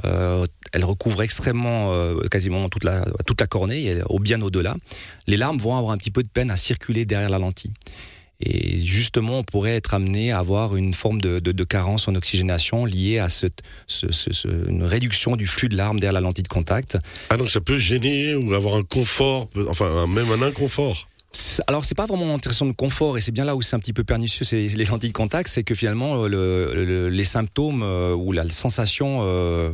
euh, 0.04 0.46
elle 0.72 0.84
recouvre 0.84 1.22
extrêmement, 1.22 1.92
euh, 1.92 2.26
quasiment 2.30 2.68
toute 2.68 2.84
la, 2.84 3.04
toute 3.26 3.40
la 3.40 3.46
cornée, 3.46 4.00
au 4.08 4.18
bien 4.18 4.40
au-delà. 4.42 4.74
Les 5.26 5.36
larmes 5.36 5.58
vont 5.58 5.76
avoir 5.76 5.92
un 5.92 5.98
petit 5.98 6.10
peu 6.10 6.22
de 6.22 6.28
peine 6.28 6.50
à 6.50 6.56
circuler 6.56 7.04
derrière 7.04 7.30
la 7.30 7.38
lentille. 7.38 7.72
Et 8.44 8.80
justement, 8.80 9.38
on 9.38 9.44
pourrait 9.44 9.76
être 9.76 9.94
amené 9.94 10.32
à 10.32 10.38
avoir 10.40 10.74
une 10.74 10.94
forme 10.94 11.20
de, 11.20 11.38
de, 11.38 11.64
carence 11.64 12.08
en 12.08 12.16
oxygénation 12.16 12.84
liée 12.84 13.20
à 13.20 13.28
cette, 13.28 13.62
ce, 13.86 14.10
ce, 14.10 14.32
ce- 14.32 14.68
une 14.68 14.82
réduction 14.82 15.36
du 15.36 15.46
flux 15.46 15.68
de 15.68 15.76
larmes 15.76 16.00
derrière 16.00 16.14
la 16.14 16.20
lentille 16.20 16.42
de 16.42 16.48
contact. 16.48 16.98
Ah, 17.30 17.36
donc 17.36 17.52
ça 17.52 17.60
peut 17.60 17.78
gêner 17.78 18.34
ou 18.34 18.52
avoir 18.54 18.74
un 18.74 18.82
confort, 18.82 19.48
enfin, 19.68 20.08
même 20.08 20.32
un 20.32 20.42
inconfort. 20.42 21.08
Alors 21.66 21.84
c'est 21.84 21.94
pas 21.94 22.06
vraiment 22.06 22.38
question 22.38 22.66
de 22.66 22.72
confort 22.72 23.18
et 23.18 23.20
c'est 23.20 23.32
bien 23.32 23.44
là 23.44 23.56
où 23.56 23.62
c'est 23.62 23.74
un 23.76 23.78
petit 23.78 23.92
peu 23.92 24.04
pernicieux 24.04 24.44
c'est 24.44 24.68
les 24.68 24.84
lentilles 24.84 25.10
de 25.10 25.14
contact 25.16 25.48
c'est 25.48 25.64
que 25.64 25.74
finalement 25.74 26.22
euh, 26.24 26.28
le, 26.28 26.84
le- 26.84 27.08
les 27.08 27.24
symptômes 27.24 27.82
euh, 27.82 28.14
ou 28.14 28.32
la 28.32 28.48
sensation 28.48 29.18
euh, 29.22 29.72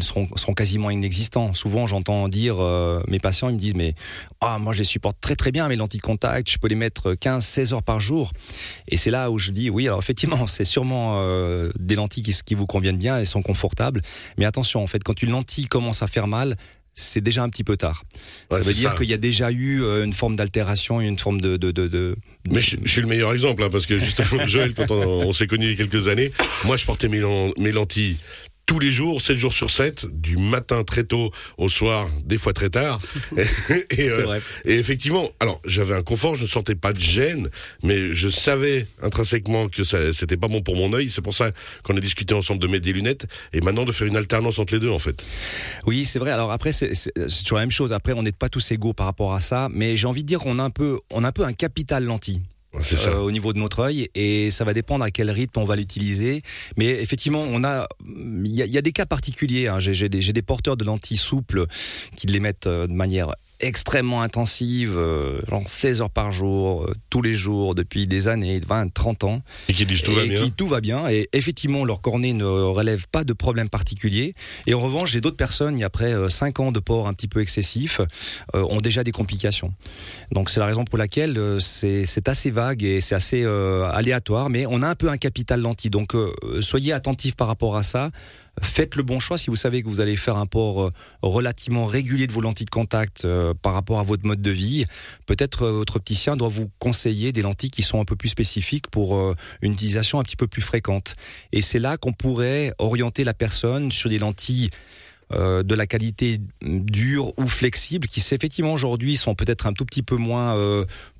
seront, 0.00 0.26
quasiment 0.54 0.90
inexistants. 0.90 1.54
Souvent 1.54 1.86
j'entends 1.86 2.28
dire 2.28 2.56
euh, 2.60 3.02
mes 3.08 3.18
patients 3.18 3.48
ils 3.48 3.54
me 3.54 3.58
disent 3.58 3.74
mais 3.74 3.94
ah 4.40 4.58
moi 4.58 4.72
je 4.72 4.78
les 4.78 4.84
supporte 4.84 5.18
très 5.20 5.34
très 5.34 5.50
bien 5.50 5.68
mes 5.68 5.76
lentilles 5.76 6.00
de 6.00 6.06
contact 6.06 6.50
je 6.50 6.58
peux 6.58 6.68
les 6.68 6.74
mettre 6.76 7.14
15 7.14 7.44
16 7.44 7.72
heures 7.72 7.82
par 7.82 8.00
jour 8.00 8.32
et 8.88 8.96
c'est 8.96 9.10
là 9.10 9.30
où 9.30 9.38
je 9.38 9.50
dis 9.50 9.70
oui 9.70 9.86
alors 9.86 9.98
effectivement 9.98 10.46
c'est 10.46 10.64
sûrement 10.64 11.22
des 11.78 11.96
lentilles 11.96 12.22
qui, 12.22 12.34
qui 12.44 12.54
vous 12.54 12.66
conviennent 12.66 12.96
bien 12.98 13.18
elles 13.18 13.26
sont 13.26 13.42
confortables. 13.42 14.02
Mais 14.38 14.44
attention 14.44 14.82
en 14.82 14.86
fait 14.86 15.02
quand 15.02 15.22
une 15.22 15.30
lentille 15.30 15.66
commence 15.66 16.02
à 16.02 16.06
faire 16.06 16.26
mal 16.26 16.56
c'est 17.00 17.20
déjà 17.20 17.42
un 17.44 17.48
petit 17.48 17.64
peu 17.64 17.76
tard. 17.76 18.02
Ouais, 18.50 18.58
ça 18.58 18.62
veut 18.64 18.74
dire 18.74 18.94
qu'il 18.96 19.08
y 19.08 19.12
a 19.14 19.18
déjà 19.18 19.50
eu 19.52 19.82
euh, 19.82 20.04
une 20.04 20.12
forme 20.12 20.34
d'altération, 20.36 21.00
une 21.00 21.18
forme 21.18 21.40
de, 21.40 21.56
de, 21.56 21.70
de, 21.70 21.86
de- 21.86 22.16
Mais 22.50 22.60
je, 22.60 22.76
je 22.82 22.90
suis 22.90 23.00
le 23.00 23.06
meilleur 23.06 23.32
exemple, 23.32 23.62
hein, 23.62 23.68
parce 23.70 23.86
que 23.86 23.98
justement, 23.98 24.44
Joël, 24.46 24.74
quand 24.74 24.90
on, 24.90 25.28
on 25.28 25.32
s'est 25.32 25.46
connus 25.46 25.66
il 25.66 25.70
y 25.70 25.74
a 25.74 25.76
quelques 25.86 26.08
années, 26.08 26.32
moi 26.64 26.76
je 26.76 26.84
portais 26.84 27.08
mes 27.08 27.72
lentilles 27.72 28.16
tous 28.68 28.78
les 28.78 28.92
jours, 28.92 29.22
7 29.22 29.36
jours 29.38 29.54
sur 29.54 29.70
7, 29.70 30.20
du 30.20 30.36
matin 30.36 30.84
très 30.84 31.02
tôt 31.02 31.32
au 31.56 31.70
soir, 31.70 32.06
des 32.26 32.36
fois 32.36 32.52
très 32.52 32.68
tard. 32.68 33.00
et, 33.90 34.10
euh, 34.10 34.22
vrai. 34.24 34.42
et 34.66 34.74
effectivement, 34.74 35.26
alors 35.40 35.58
j'avais 35.64 35.94
un 35.94 36.02
confort, 36.02 36.36
je 36.36 36.42
ne 36.42 36.48
sentais 36.48 36.74
pas 36.74 36.92
de 36.92 37.00
gêne, 37.00 37.48
mais 37.82 38.12
je 38.12 38.28
savais 38.28 38.86
intrinsèquement 39.02 39.68
que 39.68 39.84
ça 39.84 40.12
c'était 40.12 40.36
pas 40.36 40.48
bon 40.48 40.60
pour 40.60 40.76
mon 40.76 40.92
œil. 40.92 41.08
C'est 41.08 41.22
pour 41.22 41.34
ça 41.34 41.50
qu'on 41.82 41.96
a 41.96 42.00
discuté 42.00 42.34
ensemble 42.34 42.60
de 42.60 42.66
mettre 42.66 42.84
des 42.84 42.92
lunettes 42.92 43.26
et 43.54 43.62
maintenant 43.62 43.86
de 43.86 43.92
faire 43.92 44.06
une 44.06 44.16
alternance 44.16 44.58
entre 44.58 44.74
les 44.74 44.80
deux 44.80 44.90
en 44.90 44.98
fait. 44.98 45.24
Oui, 45.86 46.04
c'est 46.04 46.18
vrai. 46.18 46.30
Alors 46.30 46.52
après, 46.52 46.70
c'est 46.70 46.92
toujours 47.42 47.56
la 47.56 47.62
même 47.62 47.70
chose. 47.70 47.94
Après, 47.94 48.12
on 48.12 48.22
n'est 48.22 48.32
pas 48.32 48.50
tous 48.50 48.70
égaux 48.70 48.92
par 48.92 49.06
rapport 49.06 49.32
à 49.32 49.40
ça, 49.40 49.68
mais 49.72 49.96
j'ai 49.96 50.06
envie 50.06 50.24
de 50.24 50.28
dire 50.28 50.40
qu'on 50.40 50.58
a 50.58 50.62
un 50.62 50.70
peu, 50.70 50.98
on 51.10 51.24
a 51.24 51.28
un 51.28 51.32
peu 51.32 51.44
un 51.44 51.54
capital 51.54 52.04
lentille. 52.04 52.42
Euh, 52.74 53.16
au 53.16 53.30
niveau 53.30 53.54
de 53.54 53.58
notre 53.58 53.80
œil 53.80 54.10
et 54.14 54.50
ça 54.50 54.64
va 54.64 54.74
dépendre 54.74 55.02
à 55.02 55.10
quel 55.10 55.30
rythme 55.30 55.60
on 55.60 55.64
va 55.64 55.74
l'utiliser. 55.74 56.42
Mais 56.76 56.86
effectivement, 56.86 57.40
on 57.40 57.64
a, 57.64 57.88
il 58.06 58.46
y 58.46 58.78
a, 58.78 58.82
des 58.82 58.92
cas 58.92 59.06
particuliers. 59.06 59.68
hein. 59.68 59.78
J'ai 59.78 60.08
des, 60.08 60.32
des 60.32 60.42
porteurs 60.42 60.76
de 60.76 60.84
lentilles 60.84 61.16
souples 61.16 61.64
qui 62.14 62.26
les 62.26 62.40
mettent 62.40 62.66
euh, 62.66 62.86
de 62.86 62.92
manière 62.92 63.34
extrêmement 63.60 64.22
intensive, 64.22 64.96
euh, 64.96 65.40
genre 65.48 65.62
16 65.66 66.02
heures 66.02 66.10
par 66.10 66.30
jour, 66.30 66.84
euh, 66.84 66.94
tous 67.10 67.22
les 67.22 67.34
jours, 67.34 67.74
depuis 67.74 68.06
des 68.06 68.28
années, 68.28 68.60
20, 68.66 68.92
30 68.92 69.24
ans. 69.24 69.42
Et 69.68 69.72
qui 69.72 69.86
disent 69.86 70.02
tout 70.02 70.12
va 70.12 70.24
et 70.24 70.28
bien. 70.28 70.42
qui 70.42 70.52
tout 70.52 70.66
va 70.66 70.80
bien. 70.80 71.08
Et 71.08 71.28
effectivement, 71.32 71.84
leur 71.84 72.00
cornée 72.00 72.32
ne 72.32 72.44
relève 72.44 73.06
pas 73.10 73.24
de 73.24 73.32
problème 73.32 73.68
particulier. 73.68 74.34
Et 74.66 74.74
en 74.74 74.80
revanche, 74.80 75.10
j'ai 75.10 75.20
d'autres 75.20 75.36
personnes, 75.36 75.76
qui, 75.76 75.84
après 75.84 76.14
5 76.28 76.60
ans 76.60 76.72
de 76.72 76.80
port 76.80 77.08
un 77.08 77.14
petit 77.14 77.28
peu 77.28 77.40
excessif, 77.40 78.00
euh, 78.54 78.62
ont 78.70 78.80
déjà 78.80 79.04
des 79.04 79.12
complications. 79.12 79.72
Donc 80.32 80.50
c'est 80.50 80.60
la 80.60 80.66
raison 80.66 80.84
pour 80.84 80.98
laquelle 80.98 81.38
euh, 81.38 81.58
c'est 81.58 82.04
c'est 82.04 82.28
assez 82.28 82.50
vague 82.50 82.82
et 82.82 83.00
c'est 83.00 83.14
assez 83.14 83.42
euh, 83.44 83.90
aléatoire, 83.90 84.50
mais 84.50 84.66
on 84.66 84.82
a 84.82 84.88
un 84.88 84.94
peu 84.94 85.08
un 85.08 85.16
capital 85.16 85.60
lentille. 85.60 85.90
Donc 85.90 86.14
euh, 86.14 86.32
soyez 86.60 86.92
attentifs 86.92 87.36
par 87.36 87.46
rapport 87.48 87.76
à 87.76 87.82
ça. 87.82 88.10
Faites 88.62 88.96
le 88.96 89.02
bon 89.02 89.20
choix 89.20 89.38
si 89.38 89.50
vous 89.50 89.56
savez 89.56 89.82
que 89.82 89.88
vous 89.88 90.00
allez 90.00 90.16
faire 90.16 90.36
un 90.36 90.46
port 90.46 90.82
euh, 90.82 90.92
relativement 91.22 91.86
régulier 91.86 92.26
de 92.26 92.32
vos 92.32 92.40
lentilles 92.40 92.66
de 92.66 92.70
contact 92.70 93.24
euh, 93.24 93.54
par 93.54 93.74
rapport 93.74 93.98
à 93.98 94.02
votre 94.02 94.26
mode 94.26 94.42
de 94.42 94.50
vie. 94.50 94.84
Peut-être 95.26 95.64
euh, 95.64 95.72
votre 95.72 95.96
opticien 95.96 96.36
doit 96.36 96.48
vous 96.48 96.70
conseiller 96.78 97.32
des 97.32 97.42
lentilles 97.42 97.70
qui 97.70 97.82
sont 97.82 98.00
un 98.00 98.04
peu 98.04 98.16
plus 98.16 98.28
spécifiques 98.28 98.88
pour 98.88 99.34
une 99.62 99.72
utilisation 99.72 100.20
un 100.20 100.22
petit 100.22 100.36
peu 100.36 100.46
plus 100.46 100.62
fréquente. 100.62 101.14
Et 101.52 101.60
c'est 101.60 101.78
là 101.78 101.96
qu'on 101.96 102.12
pourrait 102.12 102.72
orienter 102.78 103.24
la 103.24 103.34
personne 103.34 103.90
sur 103.90 104.10
des 104.10 104.18
lentilles 104.18 104.70
de 105.30 105.74
la 105.74 105.86
qualité 105.86 106.38
dure 106.62 107.38
ou 107.38 107.48
flexible 107.48 108.08
qui 108.08 108.20
effectivement 108.20 108.72
aujourd'hui 108.72 109.16
sont 109.16 109.34
peut-être 109.34 109.66
un 109.66 109.74
tout 109.74 109.84
petit 109.84 110.02
peu 110.02 110.16
moins 110.16 110.56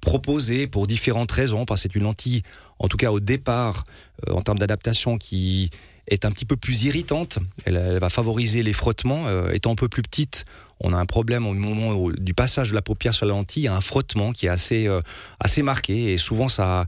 proposées 0.01 0.67
pour 0.67 0.87
différentes 0.87 1.31
raisons 1.31 1.67
parce 1.67 1.83
que 1.83 1.89
c'est 1.89 1.95
une 1.97 2.05
lentille 2.05 2.43
en 2.79 2.89
tout 2.89 2.97
cas 2.97 3.11
au 3.11 3.21
départ 3.21 3.85
en 4.29 4.41
termes 4.41 4.59
d'adaptation 4.59 5.19
qui 5.19 5.71
est 6.09 6.25
un 6.25 6.31
petit 6.31 6.45
peu 6.45 6.57
plus 6.57 6.85
irritante. 6.85 7.39
Elle, 7.65 7.99
va 7.99 8.09
favoriser 8.09 8.63
les 8.63 8.73
frottements 8.73 9.27
euh, 9.27 9.53
étant 9.53 9.73
un 9.73 9.77
peu 9.77 9.89
plus 9.89 10.03
petite 10.03 10.45
on 10.81 10.93
a 10.93 10.97
un 10.97 11.07
problème 11.07 11.47
au 11.47 11.55
moment 11.55 11.93
où- 11.95 12.13
du 12.13 12.35
passage 12.35 12.71
de 12.71 12.75
la 12.75 12.83
paupière 12.83 13.15
sur 13.15 13.27
la 13.27 13.33
lentille, 13.33 13.63
il 13.63 13.67
y 13.67 13.69
a 13.69 13.75
un 13.75 13.81
frottement 13.81 14.33
qui 14.33 14.47
est 14.47 14.51
assez, 14.51 14.87
euh, 14.87 15.01
assez 15.41 15.63
marqué 15.63 16.13
et 16.13 16.19
souvent 16.19 16.49
ça, 16.49 16.87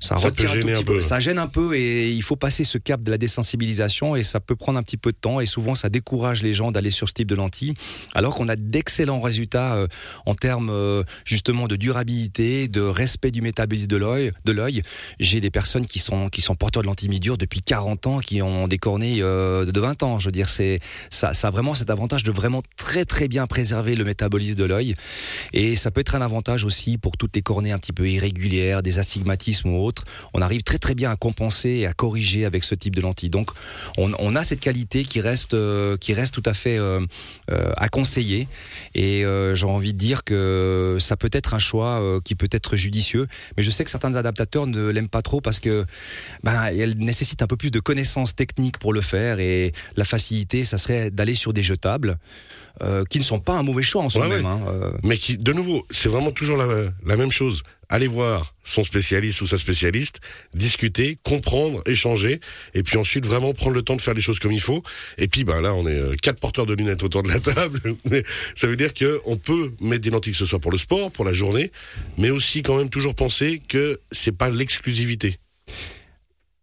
ça, 0.00 0.16
Ça 0.18 0.28
retire 0.28 0.50
un 0.50 0.54
petit 0.74 0.84
peu. 0.84 1.02
Ça 1.02 1.20
gêne 1.20 1.38
un 1.38 1.46
peu 1.46 1.74
et 1.76 2.10
il 2.10 2.22
faut 2.22 2.36
passer 2.36 2.64
ce 2.64 2.78
cap 2.78 3.02
de 3.02 3.10
la 3.10 3.18
désensibilisation 3.18 4.16
et 4.16 4.22
ça 4.22 4.40
peut 4.40 4.56
prendre 4.56 4.78
un 4.78 4.82
petit 4.82 4.96
peu 4.96 5.12
de 5.12 5.16
temps 5.18 5.40
et 5.40 5.46
souvent 5.46 5.74
ça 5.74 5.88
décourage 5.88 6.42
les 6.42 6.52
gens 6.52 6.70
d'aller 6.72 6.90
sur 6.90 7.08
ce 7.08 7.14
type 7.14 7.28
de 7.28 7.34
lentille 7.34 7.74
alors 8.14 8.34
qu'on 8.34 8.48
a 8.48 8.56
d'excellents 8.56 9.20
résultats 9.20 9.74
euh, 9.74 9.86
en 10.26 10.34
termes 10.34 10.70
euh, 10.70 11.02
justement 11.24 11.66
de 11.68 11.76
durabilité, 11.76 12.68
de 12.68 12.80
respect 12.80 13.30
du 13.30 13.42
métabolisme 13.42 13.88
de 13.88 13.96
l'œil. 13.96 14.32
De 14.44 14.52
l'œil, 14.52 14.82
j'ai 15.20 15.40
des 15.40 15.50
personnes 15.50 15.86
qui 15.86 15.98
sont 15.98 16.28
qui 16.28 16.40
sont 16.42 16.54
porteurs 16.54 16.82
de 16.82 16.86
lentilles 16.88 17.08
mi-dures 17.08 17.36
depuis 17.38 17.60
40 17.60 18.06
ans, 18.06 18.18
qui 18.20 18.40
ont 18.42 18.68
des 18.68 18.78
cornées 18.78 19.16
de 19.20 19.80
20 19.80 20.02
ans. 20.02 20.18
Je 20.18 20.26
veux 20.26 20.32
dire, 20.32 20.48
c'est 20.48 20.80
ça, 21.10 21.32
ça 21.34 21.48
a 21.48 21.50
vraiment 21.50 21.74
cet 21.74 21.90
avantage 21.90 22.22
de 22.22 22.30
vraiment 22.32 22.62
très 22.76 23.04
très 23.04 23.17
bien 23.26 23.48
préserver 23.48 23.96
le 23.96 24.04
métabolisme 24.04 24.54
de 24.54 24.64
l'œil. 24.64 24.94
Et 25.52 25.74
ça 25.74 25.90
peut 25.90 26.00
être 26.00 26.14
un 26.14 26.22
avantage 26.22 26.64
aussi 26.64 26.98
pour 26.98 27.16
toutes 27.16 27.34
les 27.34 27.42
cornées 27.42 27.72
un 27.72 27.78
petit 27.78 27.92
peu 27.92 28.08
irrégulières, 28.08 28.82
des 28.82 29.00
astigmatismes 29.00 29.70
ou 29.70 29.82
autres. 29.82 30.04
On 30.34 30.42
arrive 30.42 30.62
très 30.62 30.78
très 30.78 30.94
bien 30.94 31.10
à 31.10 31.16
compenser 31.16 31.70
et 31.70 31.86
à 31.86 31.92
corriger 31.92 32.44
avec 32.44 32.62
ce 32.64 32.74
type 32.74 32.94
de 32.94 33.00
lentille. 33.00 33.30
Donc 33.30 33.50
on, 33.96 34.36
a 34.36 34.42
cette 34.42 34.60
qualité 34.60 35.04
qui 35.04 35.20
reste 35.20 35.54
euh, 35.54 35.96
qui 35.96 36.12
reste 36.12 36.34
tout 36.34 36.42
à 36.44 36.52
fait 36.52 36.78
euh, 36.78 37.00
euh, 37.50 37.72
à 37.76 37.88
conseiller. 37.88 38.46
Et 38.94 39.24
j'ai 39.54 39.66
envie 39.66 39.92
de 39.92 39.98
dire 39.98 40.24
que 40.24 40.96
ça 41.00 41.16
peut 41.16 41.30
être 41.32 41.54
un 41.54 41.58
choix 41.58 42.20
qui 42.24 42.34
peut 42.34 42.48
être 42.50 42.76
judicieux, 42.76 43.26
mais 43.56 43.62
je 43.62 43.70
sais 43.70 43.84
que 43.84 43.90
certains 43.90 44.14
adaptateurs 44.14 44.66
ne 44.66 44.88
l'aiment 44.88 45.08
pas 45.08 45.22
trop 45.22 45.40
parce 45.40 45.60
que 45.60 45.84
ben, 46.42 46.64
elle 46.66 46.98
nécessite 46.98 47.42
un 47.42 47.46
peu 47.46 47.56
plus 47.56 47.70
de 47.70 47.80
connaissances 47.80 48.34
techniques 48.34 48.78
pour 48.78 48.92
le 48.92 49.00
faire. 49.00 49.40
Et 49.40 49.72
la 49.96 50.04
facilité, 50.04 50.64
ça 50.64 50.78
serait 50.78 51.10
d'aller 51.10 51.34
sur 51.34 51.52
des 51.52 51.62
jetables 51.62 52.18
euh, 52.82 53.04
qui 53.08 53.18
ne 53.18 53.24
sont 53.24 53.40
pas 53.40 53.54
un 53.54 53.62
mauvais 53.62 53.82
choix 53.82 54.02
en 54.02 54.08
soi-même. 54.08 54.44
Ouais, 54.44 54.50
hein, 54.50 54.60
euh. 54.68 54.92
Mais 55.02 55.16
qui, 55.16 55.38
de 55.38 55.52
nouveau, 55.52 55.86
c'est 55.90 56.08
vraiment 56.08 56.30
toujours 56.30 56.56
la, 56.56 56.66
la 57.04 57.16
même 57.16 57.32
chose. 57.32 57.62
Allez 57.88 58.06
voir 58.06 58.54
son 58.64 58.84
spécialiste 58.84 59.40
ou 59.40 59.46
sa 59.46 59.56
spécialiste, 59.56 60.20
discuter, 60.54 61.16
comprendre, 61.22 61.82
échanger, 61.86 62.38
et 62.74 62.82
puis 62.82 62.98
ensuite 62.98 63.24
vraiment 63.24 63.54
prendre 63.54 63.74
le 63.74 63.82
temps 63.82 63.96
de 63.96 64.02
faire 64.02 64.14
les 64.14 64.20
choses 64.20 64.38
comme 64.38 64.52
il 64.52 64.60
faut. 64.60 64.82
Et 65.16 65.26
puis 65.26 65.44
ben 65.44 65.60
là, 65.60 65.74
on 65.74 65.86
est 65.86 65.98
euh, 65.98 66.14
quatre 66.20 66.38
porteurs 66.38 66.66
de 66.66 66.74
lunettes 66.74 67.02
autour 67.02 67.22
de 67.22 67.28
la 67.28 67.40
table. 67.40 67.80
Ça 68.54 68.66
veut 68.66 68.76
dire 68.76 68.92
que 68.92 69.20
on 69.24 69.36
peut 69.36 69.72
mettre 69.80 70.02
des 70.02 70.10
lentilles, 70.10 70.32
que 70.32 70.38
ce 70.38 70.46
soit 70.46 70.60
pour 70.60 70.70
le 70.70 70.78
sport, 70.78 71.10
pour 71.10 71.24
la 71.24 71.32
journée, 71.32 71.72
mais 72.18 72.30
aussi 72.30 72.62
quand 72.62 72.76
même 72.76 72.90
toujours 72.90 73.14
penser 73.14 73.62
que 73.66 73.98
c'est 74.12 74.36
pas 74.36 74.50
l'exclusivité. 74.50 75.38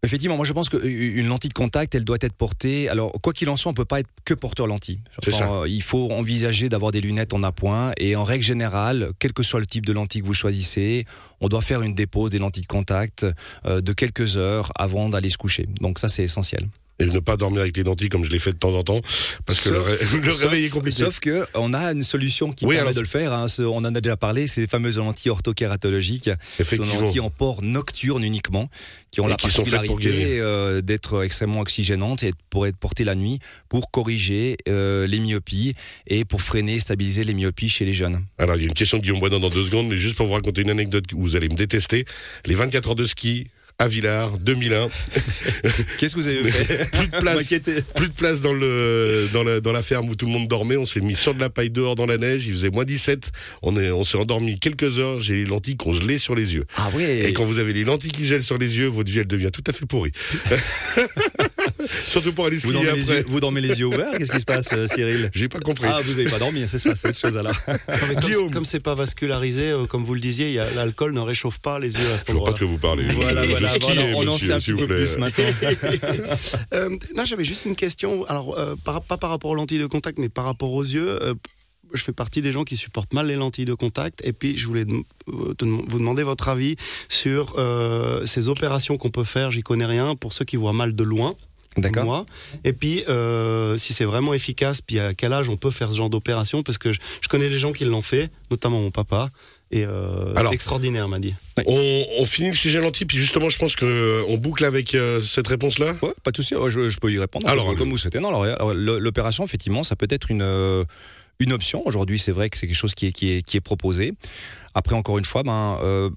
Effectivement, 0.06 0.36
moi 0.36 0.46
je 0.46 0.52
pense 0.52 0.68
qu'une 0.68 1.26
lentille 1.26 1.48
de 1.50 1.54
contact, 1.54 1.94
elle 1.94 2.04
doit 2.04 2.16
être 2.20 2.32
portée. 2.32 2.88
Alors, 2.88 3.12
quoi 3.22 3.32
qu'il 3.32 3.48
en 3.50 3.56
soit, 3.56 3.70
on 3.70 3.74
peut 3.74 3.84
pas 3.84 4.00
être 4.00 4.08
que 4.24 4.34
porteur 4.34 4.66
lentille. 4.66 5.00
Ça. 5.32 5.52
euh, 5.52 5.68
Il 5.68 5.82
faut 5.82 6.10
envisager 6.12 6.68
d'avoir 6.68 6.92
des 6.92 7.00
lunettes 7.00 7.34
en 7.34 7.42
appoint. 7.42 7.92
Et 7.98 8.16
en 8.16 8.24
règle 8.24 8.44
générale, 8.44 9.10
quel 9.18 9.32
que 9.32 9.42
soit 9.42 9.60
le 9.60 9.66
type 9.66 9.84
de 9.84 9.92
lentille 9.92 10.22
que 10.22 10.26
vous 10.26 10.32
choisissez, 10.34 11.04
on 11.40 11.48
doit 11.48 11.60
faire 11.60 11.82
une 11.82 11.94
dépose 11.94 12.30
des 12.30 12.38
lentilles 12.38 12.62
de 12.62 12.66
contact 12.68 13.26
euh, 13.66 13.80
de 13.80 13.92
quelques 13.92 14.38
heures 14.38 14.72
avant 14.76 15.08
d'aller 15.08 15.28
se 15.30 15.36
coucher. 15.38 15.66
Donc 15.80 15.98
ça, 15.98 16.08
c'est 16.08 16.22
essentiel. 16.24 16.66
Et 16.98 17.04
ne 17.04 17.18
pas 17.18 17.36
dormir 17.36 17.60
avec 17.60 17.76
les 17.76 17.82
lentilles 17.82 18.08
comme 18.08 18.24
je 18.24 18.30
l'ai 18.30 18.38
fait 18.38 18.52
de 18.54 18.58
temps 18.58 18.72
en 18.74 18.82
temps, 18.82 19.02
parce 19.44 19.60
que 19.60 19.68
le, 19.68 19.80
ré- 19.82 19.98
le 20.22 20.30
sauf- 20.30 20.40
réveil 20.44 20.64
est 20.64 20.68
compliqué. 20.70 21.04
Sauf 21.04 21.20
que 21.20 21.46
on 21.52 21.74
a 21.74 21.92
une 21.92 22.02
solution 22.02 22.52
qui 22.52 22.64
Oui, 22.64 22.76
permet 22.76 22.88
alors, 22.90 22.94
de 22.94 23.00
le 23.00 23.06
faire. 23.06 23.34
hein. 23.34 23.48
Ce- 23.48 23.62
On 23.62 23.76
en 23.78 23.94
a 23.94 24.00
déjà 24.00 24.16
parlé, 24.16 24.46
ces 24.46 24.66
fameuses 24.66 24.96
lentilles 24.96 25.30
orthokératologiques. 25.30 26.24
Ce 26.24 26.30
sont 26.30 26.36
des 26.56 26.62
Effectivement. 26.62 27.00
lentilles 27.02 27.20
en 27.20 27.28
port 27.30 27.62
nocturne 27.62 28.24
uniquement, 28.24 28.70
qui 29.10 29.20
ont 29.20 29.26
Et 29.26 29.28
la 29.30 29.36
qui 29.36 29.46
particularité 29.48 30.40
euh, 30.40 30.80
d'être 30.80 31.22
extrêmement 31.22 31.60
oxygénantes 31.60 32.22
et 32.22 32.32
pour 32.48 32.66
être 32.66 32.76
portées 32.78 33.04
la 33.04 33.14
nuit 33.14 33.40
pour 33.68 33.90
corriger 33.90 34.56
euh, 34.68 35.06
les 35.06 35.20
myopies 35.20 35.74
et 36.06 36.24
pour 36.24 36.40
freiner 36.40 36.76
et 36.76 36.80
stabiliser 36.80 37.24
les 37.24 37.34
myopies 37.34 37.68
chez 37.68 37.84
les 37.84 37.92
jeunes. 37.92 38.24
Alors, 38.38 38.56
il 38.56 38.60
y 38.62 38.64
a 38.64 38.68
une 38.68 38.74
question 38.74 38.96
de 38.96 39.02
Guillaume 39.02 39.20
Boisdin 39.20 39.40
dans 39.40 39.50
deux 39.50 39.66
secondes, 39.66 39.88
mais 39.88 39.98
juste 39.98 40.16
pour 40.16 40.26
vous 40.26 40.32
raconter 40.32 40.62
une 40.62 40.70
anecdote 40.70 41.04
où 41.12 41.20
vous 41.20 41.36
allez 41.36 41.48
me 41.50 41.56
détester. 41.56 42.06
Les 42.46 42.54
24 42.54 42.88
heures 42.88 42.94
de 42.94 43.04
ski 43.06 43.48
à 43.78 43.88
Villars, 43.88 44.38
2001. 44.38 44.88
Qu'est-ce 45.98 46.14
que 46.14 46.20
vous 46.20 46.28
avez 46.28 46.42
fait 46.50 46.90
plus 46.90 47.08
de 47.08 47.16
place, 47.20 47.36
M'inquiétez. 47.36 47.74
plus 47.94 48.08
de 48.08 48.12
place 48.12 48.40
dans 48.40 48.54
le 48.54 49.28
dans 49.34 49.42
la, 49.42 49.60
dans 49.60 49.72
la 49.72 49.82
ferme 49.82 50.08
où 50.08 50.14
tout 50.16 50.24
le 50.24 50.32
monde 50.32 50.48
dormait. 50.48 50.76
On 50.76 50.86
s'est 50.86 51.00
mis 51.02 51.14
sur 51.14 51.34
de 51.34 51.40
la 51.40 51.50
paille 51.50 51.68
dehors 51.70 51.94
dans 51.94 52.06
la 52.06 52.16
neige. 52.16 52.46
Il 52.46 52.54
faisait 52.54 52.70
moins 52.70 52.84
17. 52.84 53.30
On 53.62 53.76
est 53.76 53.90
on 53.90 54.02
s'est 54.02 54.16
endormi 54.16 54.58
quelques 54.58 54.98
heures. 54.98 55.20
J'ai 55.20 55.34
les 55.34 55.44
lentilles 55.44 55.76
qu'on 55.76 55.92
gelait 55.92 56.18
sur 56.18 56.34
les 56.34 56.54
yeux. 56.54 56.64
Ah 56.76 56.88
ouais. 56.94 57.28
Et 57.28 57.32
quand 57.34 57.44
vous 57.44 57.58
avez 57.58 57.74
les 57.74 57.84
lentilles 57.84 58.12
qui 58.12 58.26
gèlent 58.26 58.42
sur 58.42 58.56
les 58.58 58.78
yeux, 58.78 58.86
votre 58.86 59.10
vie 59.10 59.18
elle 59.18 59.26
devient 59.26 59.50
tout 59.52 59.64
à 59.66 59.72
fait 59.74 59.84
pourrie. 59.84 60.12
Surtout 62.06 62.32
pour 62.32 62.46
aller 62.46 62.58
skier 62.58 62.76
après. 62.88 63.00
yeux, 63.00 63.24
vous 63.28 63.40
dormez 63.40 63.60
les 63.60 63.78
yeux 63.80 63.86
ouverts 63.86 64.12
Qu'est-ce 64.16 64.32
qui 64.32 64.40
se 64.40 64.44
passe, 64.44 64.70
euh, 64.72 64.86
Cyril? 64.86 65.30
J'ai 65.34 65.48
pas 65.48 65.58
compris. 65.60 65.86
Ah, 65.90 66.00
vous 66.02 66.12
n'avez 66.12 66.24
pas 66.30 66.38
dormi, 66.38 66.64
c'est 66.66 66.78
ça, 66.78 66.94
cette 66.94 67.18
chose-là. 67.18 67.50
Guillaume. 68.20 68.50
Comme 68.50 68.64
c'est 68.64 68.80
pas 68.80 68.94
vascularisé, 68.94 69.70
euh, 69.70 69.86
comme 69.86 70.04
vous 70.04 70.14
le 70.14 70.20
disiez, 70.20 70.54
l'alcool 70.74 71.12
ne 71.12 71.20
réchauffe 71.20 71.58
pas 71.60 71.78
les 71.78 71.92
yeux 71.94 72.12
à 72.14 72.18
cet 72.18 72.28
je 72.28 72.32
vois 72.34 72.44
pas 72.44 72.50
endroit. 72.50 72.52
de 72.52 72.58
quoi 72.58 72.66
vous 72.66 72.78
parlez. 72.78 73.04
Voilà, 73.14 73.42
voilà, 73.46 73.70
on 74.14 74.26
en 74.28 74.34
monsieur, 74.34 74.46
sait 74.46 74.52
un 74.54 74.60
s'il 74.60 74.74
petit 74.76 74.82
vous 74.82 74.86
peu 74.86 74.94
plaît. 74.94 75.04
plus 75.04 75.18
maintenant. 75.18 75.44
Euh, 76.72 76.96
là, 77.14 77.24
j'avais 77.24 77.44
juste 77.44 77.64
une 77.64 77.76
question. 77.76 78.24
Alors, 78.26 78.58
euh, 78.58 78.74
par- 78.84 79.02
pas 79.02 79.16
par 79.16 79.30
rapport 79.30 79.50
aux 79.50 79.54
lentilles 79.54 79.78
de 79.78 79.86
contact, 79.86 80.18
mais 80.18 80.28
par 80.28 80.44
rapport 80.44 80.72
aux 80.72 80.82
yeux. 80.84 81.22
euh, 81.22 81.34
je 81.94 82.02
fais 82.02 82.12
partie 82.12 82.42
des 82.42 82.50
gens 82.50 82.64
qui 82.64 82.76
supportent 82.76 83.12
mal 83.14 83.28
les 83.28 83.36
lentilles 83.36 83.64
de 83.64 83.72
contact. 83.72 84.20
Et 84.24 84.32
puis, 84.32 84.58
je 84.58 84.66
voulais 84.66 84.84
vous 85.28 85.54
demander 85.54 86.24
votre 86.24 86.48
avis 86.48 86.74
sur 87.08 87.54
euh, 87.58 88.26
ces 88.26 88.48
opérations 88.48 88.96
qu'on 88.96 89.08
peut 89.10 89.22
faire. 89.24 89.52
J'y 89.52 89.62
connais 89.62 89.86
rien. 89.86 90.16
Pour 90.16 90.32
ceux 90.32 90.44
qui 90.44 90.56
voient 90.56 90.72
mal 90.72 90.94
de 90.96 91.04
loin. 91.04 91.36
Moi. 92.04 92.26
Et 92.64 92.72
puis, 92.72 93.04
euh, 93.08 93.76
si 93.78 93.92
c'est 93.92 94.04
vraiment 94.04 94.34
efficace, 94.34 94.80
puis 94.80 94.98
à 94.98 95.14
quel 95.14 95.32
âge 95.32 95.48
on 95.48 95.56
peut 95.56 95.70
faire 95.70 95.90
ce 95.90 95.96
genre 95.96 96.10
d'opération 96.10 96.62
Parce 96.62 96.78
que 96.78 96.92
je, 96.92 97.00
je 97.20 97.28
connais 97.28 97.48
des 97.48 97.58
gens 97.58 97.72
qui 97.72 97.84
l'ont 97.84 98.02
fait, 98.02 98.30
notamment 98.50 98.80
mon 98.80 98.90
papa. 98.90 99.30
Et 99.72 99.84
euh, 99.84 100.32
Alors. 100.36 100.52
extraordinaire, 100.52 101.08
m'a 101.08 101.18
dit. 101.18 101.34
On, 101.66 102.04
on 102.18 102.26
finit 102.26 102.50
le 102.50 102.54
sujet 102.54 102.80
lentilles, 102.80 103.06
puis 103.06 103.18
justement, 103.18 103.50
je 103.50 103.58
pense 103.58 103.74
que 103.74 104.22
on 104.28 104.36
boucle 104.36 104.64
avec 104.64 104.94
euh, 104.94 105.20
cette 105.20 105.48
réponse-là. 105.48 105.96
Ouais, 106.02 106.14
pas 106.22 106.30
de 106.30 106.36
souci, 106.36 106.54
ouais, 106.54 106.70
je, 106.70 106.88
je 106.88 106.98
peux 106.98 107.12
y 107.12 107.18
répondre 107.18 107.48
Alors, 107.48 107.74
comme, 107.74 107.90
vous 107.90 107.96
souhaitez. 107.96 108.20
Non, 108.20 108.30
l'opération, 108.72 109.44
effectivement, 109.44 109.82
ça 109.82 109.96
peut 109.96 110.06
être 110.08 110.30
une, 110.30 110.42
euh, 110.42 110.84
une 111.40 111.52
option. 111.52 111.82
Aujourd'hui, 111.84 112.18
c'est 112.18 112.32
vrai 112.32 112.48
que 112.48 112.56
c'est 112.58 112.68
quelque 112.68 112.76
chose 112.76 112.94
qui 112.94 113.06
est, 113.06 113.12
qui, 113.12 113.32
est, 113.32 113.42
qui 113.42 113.56
est 113.56 113.60
proposé. 113.60 114.14
Après, 114.74 114.94
encore 114.94 115.18
une 115.18 115.24
fois, 115.24 115.42
ben, 115.42 115.78
euh, 115.82 116.10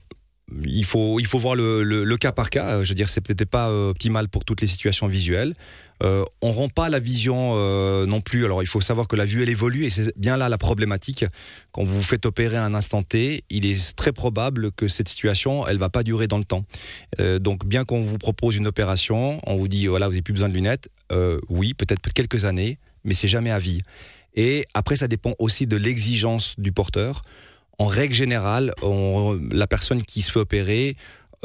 il, 0.66 0.86
faut, 0.86 1.20
il 1.20 1.26
faut 1.26 1.40
voir 1.40 1.56
le, 1.56 1.84
le- 1.84 2.18
cas 2.18 2.32
par 2.32 2.50
cas. 2.50 2.84
Je 2.84 2.90
veux 2.90 2.96
dire, 2.96 3.10
c'est 3.10 3.22
peut-être 3.22 3.50
pas 3.50 3.70
euh, 3.70 3.92
optimal 3.92 4.30
pour 4.30 4.46
toutes 4.46 4.62
les 4.62 4.68
situations 4.68 5.08
visuelles. 5.08 5.54
Euh, 6.02 6.24
on 6.42 6.52
rend 6.52 6.70
pas 6.70 6.90
la 6.90 7.00
vision 7.00 7.54
euh, 7.56 8.06
non 8.06 8.22
plus. 8.22 8.46
Alors, 8.46 8.64
il 8.64 8.68
faut 8.68 8.82
savoir 8.82 9.08
que 9.08 9.16
la 9.16 9.26
vue, 9.26 9.42
elle 9.44 9.50
évolue 9.50 9.86
et 9.86 9.90
c'est 9.90 10.18
bien 10.18 10.38
là 10.38 10.50
la 10.50 10.58
problématique. 10.58 11.26
Quand 11.72 11.84
vous 11.84 11.98
vous 11.98 12.04
faites 12.04 12.26
opérer 12.26 12.58
à 12.58 12.64
un 12.64 12.74
instant 12.74 13.04
T, 13.04 13.44
il 13.50 13.66
est 13.66 13.96
très 13.96 14.12
probable 14.12 14.72
que 14.72 14.88
cette 14.88 15.10
situation, 15.10 15.68
elle 15.68 15.78
va 15.78 15.90
pas 15.90 16.04
durer 16.04 16.28
dans 16.28 16.38
le 16.38 16.46
temps. 16.46 16.66
Euh, 17.20 17.40
donc, 17.40 17.66
bien 17.66 17.84
qu'on 17.86 18.02
vous 18.02 18.18
propose 18.18 18.56
une 18.58 18.68
opération, 18.68 19.40
on 19.46 19.58
vous 19.58 19.68
dit 19.68 19.88
voilà, 19.88 20.08
vous 20.08 20.14
n'avez 20.14 20.22
plus 20.22 20.34
besoin 20.34 20.50
de 20.50 20.54
lunettes. 20.54 20.90
Oui, 21.50 21.74
peut-être 21.74 22.14
quelques 22.14 22.46
années, 22.46 22.78
mais 23.04 23.14
c'est 23.14 23.28
jamais 23.28 23.52
à 23.52 23.60
vie. 23.60 23.82
Et 24.36 24.68
après, 24.74 24.96
ça 24.96 25.08
dépend 25.08 25.34
aussi 25.40 25.68
de 25.68 25.76
l'exigence 25.76 26.56
du 26.60 26.72
porteur. 26.72 27.24
En 27.80 27.88
règle 27.88 28.14
générale, 28.14 28.74
la 29.52 29.68
personne 29.68 30.04
qui 30.04 30.22
se 30.22 30.32
fait 30.32 30.40
opérer 30.40 30.96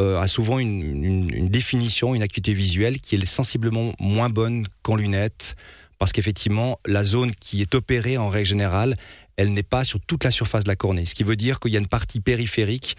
euh, 0.01 0.21
a 0.21 0.27
souvent 0.27 0.59
une 0.59 1.49
définition, 1.49 2.17
une 2.17 2.23
acuité 2.23 2.53
visuelle 2.53 2.99
qui 2.99 3.15
est 3.15 3.25
sensiblement 3.25 3.93
moins 4.01 4.29
bonne 4.29 4.67
qu'en 4.83 4.97
lunettes, 4.97 5.55
parce 6.01 6.13
qu'effectivement, 6.13 6.81
la 6.87 7.05
zone 7.05 7.31
qui 7.37 7.63
est 7.63 7.75
opérée 7.77 8.19
en 8.19 8.29
règle 8.29 8.49
générale, 8.49 8.97
elle 9.37 9.53
n'est 9.53 9.63
pas 9.63 9.85
sur 9.85 10.01
toute 10.01 10.25
la 10.25 10.31
surface 10.31 10.65
de 10.65 10.69
la 10.69 10.77
cornée. 10.77 11.05
Ce 11.05 11.15
qui 11.15 11.25
veut 11.25 11.37
dire 11.37 11.61
qu'il 11.61 11.73
y 11.73 11.77
a 11.77 11.81
une 11.81 11.89
partie 11.89 12.21
périphérique 12.21 12.97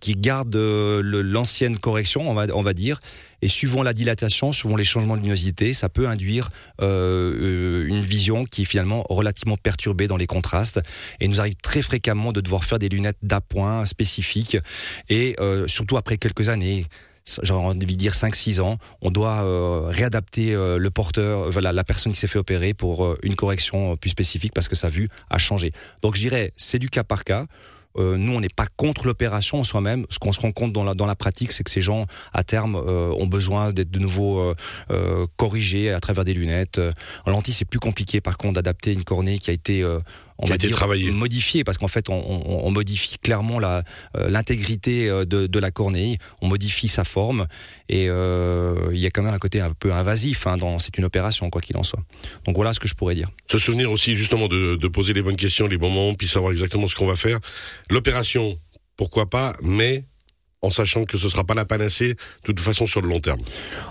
qui, 0.00 0.14
garde 0.16 0.54
euh, 0.56 1.00
l'ancienne 1.02 1.78
correction, 1.78 2.28
on 2.28 2.34
va, 2.62 2.72
dire, 2.74 3.00
et 3.40 3.48
suivant 3.48 3.82
la 3.82 3.94
dilatation, 3.94 4.52
suivant 4.52 4.76
les 4.76 4.84
changements 4.84 5.14
de 5.14 5.20
luminosité, 5.20 5.72
ça 5.72 5.88
peut 5.88 6.06
induire 6.06 6.50
euh, 6.82 7.84
euh, 7.84 7.86
une 7.86 8.02
vision 8.02 8.44
qui 8.44 8.62
est 8.62 8.66
finalement 8.66 9.06
relativement 9.08 9.56
perturbée 9.56 10.06
dans 10.06 10.18
les 10.18 10.26
contrastes. 10.26 10.80
Et 11.20 11.24
il 11.24 11.30
nous 11.30 11.40
arrive 11.40 11.54
très 11.62 11.80
fréquemment 11.80 12.32
de 12.32 12.42
devoir 12.42 12.64
faire 12.64 12.78
des 12.78 12.90
lunettes 12.90 13.18
d'appoint 13.22 13.86
spécifiques, 13.86 14.58
et 15.08 15.36
surtout 15.66 15.96
après 15.96 16.18
quelques 16.18 16.48
années. 16.48 16.86
J'ai 17.42 17.54
envie 17.54 17.78
de 17.78 17.84
dire 17.94 18.12
5-6 18.12 18.60
ans, 18.60 18.76
on 19.00 19.10
doit 19.10 19.44
euh, 19.44 19.86
réadapter 19.88 20.54
euh, 20.54 20.76
le 20.76 20.90
porteur, 20.90 21.50
voilà, 21.50 21.72
la 21.72 21.82
personne 21.82 22.12
qui 22.12 22.18
s'est 22.18 22.26
fait 22.26 22.38
opérer 22.38 22.74
pour 22.74 23.04
euh, 23.04 23.18
une 23.22 23.34
correction 23.34 23.92
euh, 23.92 23.96
plus 23.96 24.10
spécifique 24.10 24.52
parce 24.54 24.68
que 24.68 24.76
sa 24.76 24.90
vue 24.90 25.08
a 25.30 25.38
changé. 25.38 25.72
Donc 26.02 26.16
je 26.16 26.20
dirais, 26.20 26.52
c'est 26.58 26.78
du 26.78 26.90
cas 26.90 27.02
par 27.02 27.24
cas. 27.24 27.46
Euh, 27.96 28.16
nous, 28.16 28.34
on 28.34 28.40
n'est 28.40 28.48
pas 28.48 28.66
contre 28.76 29.06
l'opération 29.06 29.60
en 29.60 29.64
soi-même. 29.64 30.04
Ce 30.10 30.18
qu'on 30.18 30.32
se 30.32 30.40
rend 30.40 30.50
compte 30.50 30.72
dans 30.72 30.84
la, 30.84 30.94
dans 30.94 31.06
la 31.06 31.14
pratique, 31.14 31.52
c'est 31.52 31.62
que 31.62 31.70
ces 31.70 31.80
gens, 31.80 32.06
à 32.32 32.42
terme, 32.42 32.74
euh, 32.74 33.10
ont 33.10 33.26
besoin 33.26 33.72
d'être 33.72 33.90
de 33.90 34.00
nouveau 34.00 34.40
euh, 34.40 34.54
euh, 34.90 35.26
corrigés 35.36 35.92
à 35.92 36.00
travers 36.00 36.24
des 36.24 36.34
lunettes. 36.34 36.78
Euh, 36.78 36.90
En 37.24 37.30
lentille, 37.30 37.54
c'est 37.54 37.64
plus 37.64 37.78
compliqué, 37.78 38.20
par 38.20 38.36
contre, 38.36 38.54
d'adapter 38.54 38.92
une 38.92 39.04
cornée 39.04 39.38
qui 39.38 39.50
a 39.50 39.52
été 39.52 39.82
euh, 39.82 40.00
on 40.38 40.46
va 40.46 40.56
été 40.56 40.66
dire 40.66 40.76
travaillé. 40.76 41.10
modifié 41.10 41.62
parce 41.64 41.78
qu'en 41.78 41.88
fait 41.88 42.08
on, 42.08 42.14
on- 42.14 42.66
on 42.66 42.70
modifie 42.70 43.16
clairement 43.18 43.58
la 43.60 43.82
euh, 44.16 44.28
l'intégrité 44.28 45.08
euh, 45.08 45.24
de, 45.24 45.46
de 45.46 45.58
la 45.60 45.70
cornée, 45.70 46.18
on 46.42 46.48
modifie 46.48 46.88
sa 46.88 47.04
forme 47.04 47.46
et 47.88 48.06
euh, 48.08 48.90
il 48.92 48.98
y 48.98 49.06
a 49.06 49.10
quand 49.10 49.22
même 49.22 49.34
un 49.34 49.38
côté 49.38 49.60
un 49.60 49.72
peu 49.72 49.92
invasif 49.92 50.46
hein, 50.46 50.56
c'est 50.80 50.98
une 50.98 51.04
opération 51.04 51.48
quoi 51.50 51.60
qu'il 51.60 51.76
en 51.76 51.82
soit. 51.84 52.00
Donc 52.46 52.56
voilà 52.56 52.72
ce 52.72 52.80
que 52.80 52.88
je 52.88 52.94
pourrais 52.94 53.14
dire. 53.14 53.28
Se 53.50 53.58
souvenir 53.58 53.90
aussi 53.92 54.16
justement 54.16 54.48
de, 54.48 54.76
de 54.76 54.88
poser 54.88 55.12
les 55.12 55.22
bonnes 55.22 55.36
questions, 55.36 55.66
les 55.68 55.78
bons 55.78 55.90
moments, 55.90 56.14
puis 56.14 56.26
savoir 56.28 56.52
exactement 56.52 56.88
ce 56.88 56.94
qu'on 56.94 57.06
va 57.06 57.16
faire. 57.16 57.38
L'opération, 57.90 58.58
pourquoi 58.96 59.28
pas, 59.30 59.54
mais 59.62 60.04
en 60.62 60.70
sachant 60.70 61.04
que 61.04 61.18
ce 61.18 61.28
sera 61.28 61.44
pas 61.44 61.52
la 61.54 61.66
panacée, 61.66 62.14
de 62.14 62.18
toute 62.44 62.60
façon 62.60 62.86
sur 62.86 63.02
le 63.02 63.08
long 63.08 63.20
terme. 63.20 63.40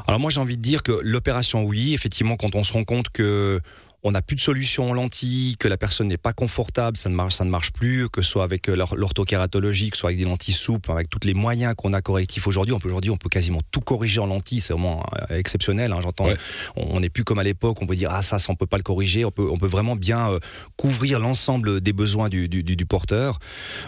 Alors 0.08 0.20
moi 0.20 0.32
j'ai 0.32 0.40
envie 0.40 0.58
de 0.58 0.62
dire 0.62 0.82
que 0.82 0.92
l'opération 1.04 1.64
oui, 1.64 1.94
effectivement 1.94 2.36
quand 2.36 2.56
on 2.56 2.64
se 2.64 2.74
rend 2.74 2.84
compte 2.84 3.10
que 3.10 3.62
on 4.06 4.12
n'a 4.12 4.22
plus 4.22 4.36
de 4.36 4.42
solution 4.42 4.90
en 4.90 4.94
lentilles, 4.94 5.56
que 5.58 5.68
la 5.70 5.78
personne 5.78 6.08
n'est 6.10 6.18
pas 6.18 6.34
confortable, 6.34 6.98
ça 6.98 7.10
ne 7.10 7.16
marche, 7.16 7.36
ça 7.36 7.46
ne 7.46 7.50
marche 7.50 7.72
plus, 7.72 8.10
que 8.10 8.22
ce 8.22 8.30
soit 8.30 8.44
avec 8.44 8.68
euh, 8.68 8.76
l'or- 8.76 8.96
l'orthokératologie, 8.98 9.90
que 9.92 9.96
ce 9.96 10.02
soit 10.02 10.10
avec 10.10 10.20
des 10.20 10.26
lentilles 10.26 10.54
souples, 10.54 10.92
avec 10.92 11.10
tous 11.10 11.20
les 11.26 11.34
moyens 11.34 11.74
qu'on 11.78 11.94
a 11.94 12.02
correctifs 12.02 12.46
aujourd'hui. 12.46 12.74
On 12.74 12.80
peut 12.80 12.90
aujourd'hui, 12.90 13.12
on 13.12 13.18
peut 13.18 13.30
quasiment 13.30 13.62
tout 13.72 13.80
corriger 13.80 14.20
en 14.20 14.26
lentilles, 14.26 14.60
c'est 14.60 14.74
vraiment 14.74 15.04
euh, 15.32 15.38
exceptionnel. 15.38 15.92
Hein, 15.94 16.00
J'entends, 16.02 16.26
Ouais. 16.26 16.36
on 16.76 17.00
n'est 17.00 17.10
plus 17.10 17.24
comme 17.24 17.40
à 17.40 17.44
l'époque, 17.44 17.82
on 17.82 17.88
peut 17.88 17.96
dire 17.96 18.10
ah 18.12 18.22
ça, 18.22 18.40
ça 18.40 18.52
on 18.52 18.56
peut 18.56 18.66
pas 18.68 18.78
le 18.78 18.84
corriger. 18.84 19.24
On 19.26 19.32
peut, 19.32 19.48
on 19.50 19.58
peut 19.58 19.68
vraiment 19.68 19.96
bien 19.96 20.32
euh, 20.32 20.40
couvrir 20.78 21.20
l'ensemble 21.20 21.80
des 21.82 21.94
besoins 21.94 22.28
du, 22.30 22.50
du, 22.50 22.62
du- 22.64 22.76
du 22.76 22.86
porteur. 22.86 23.40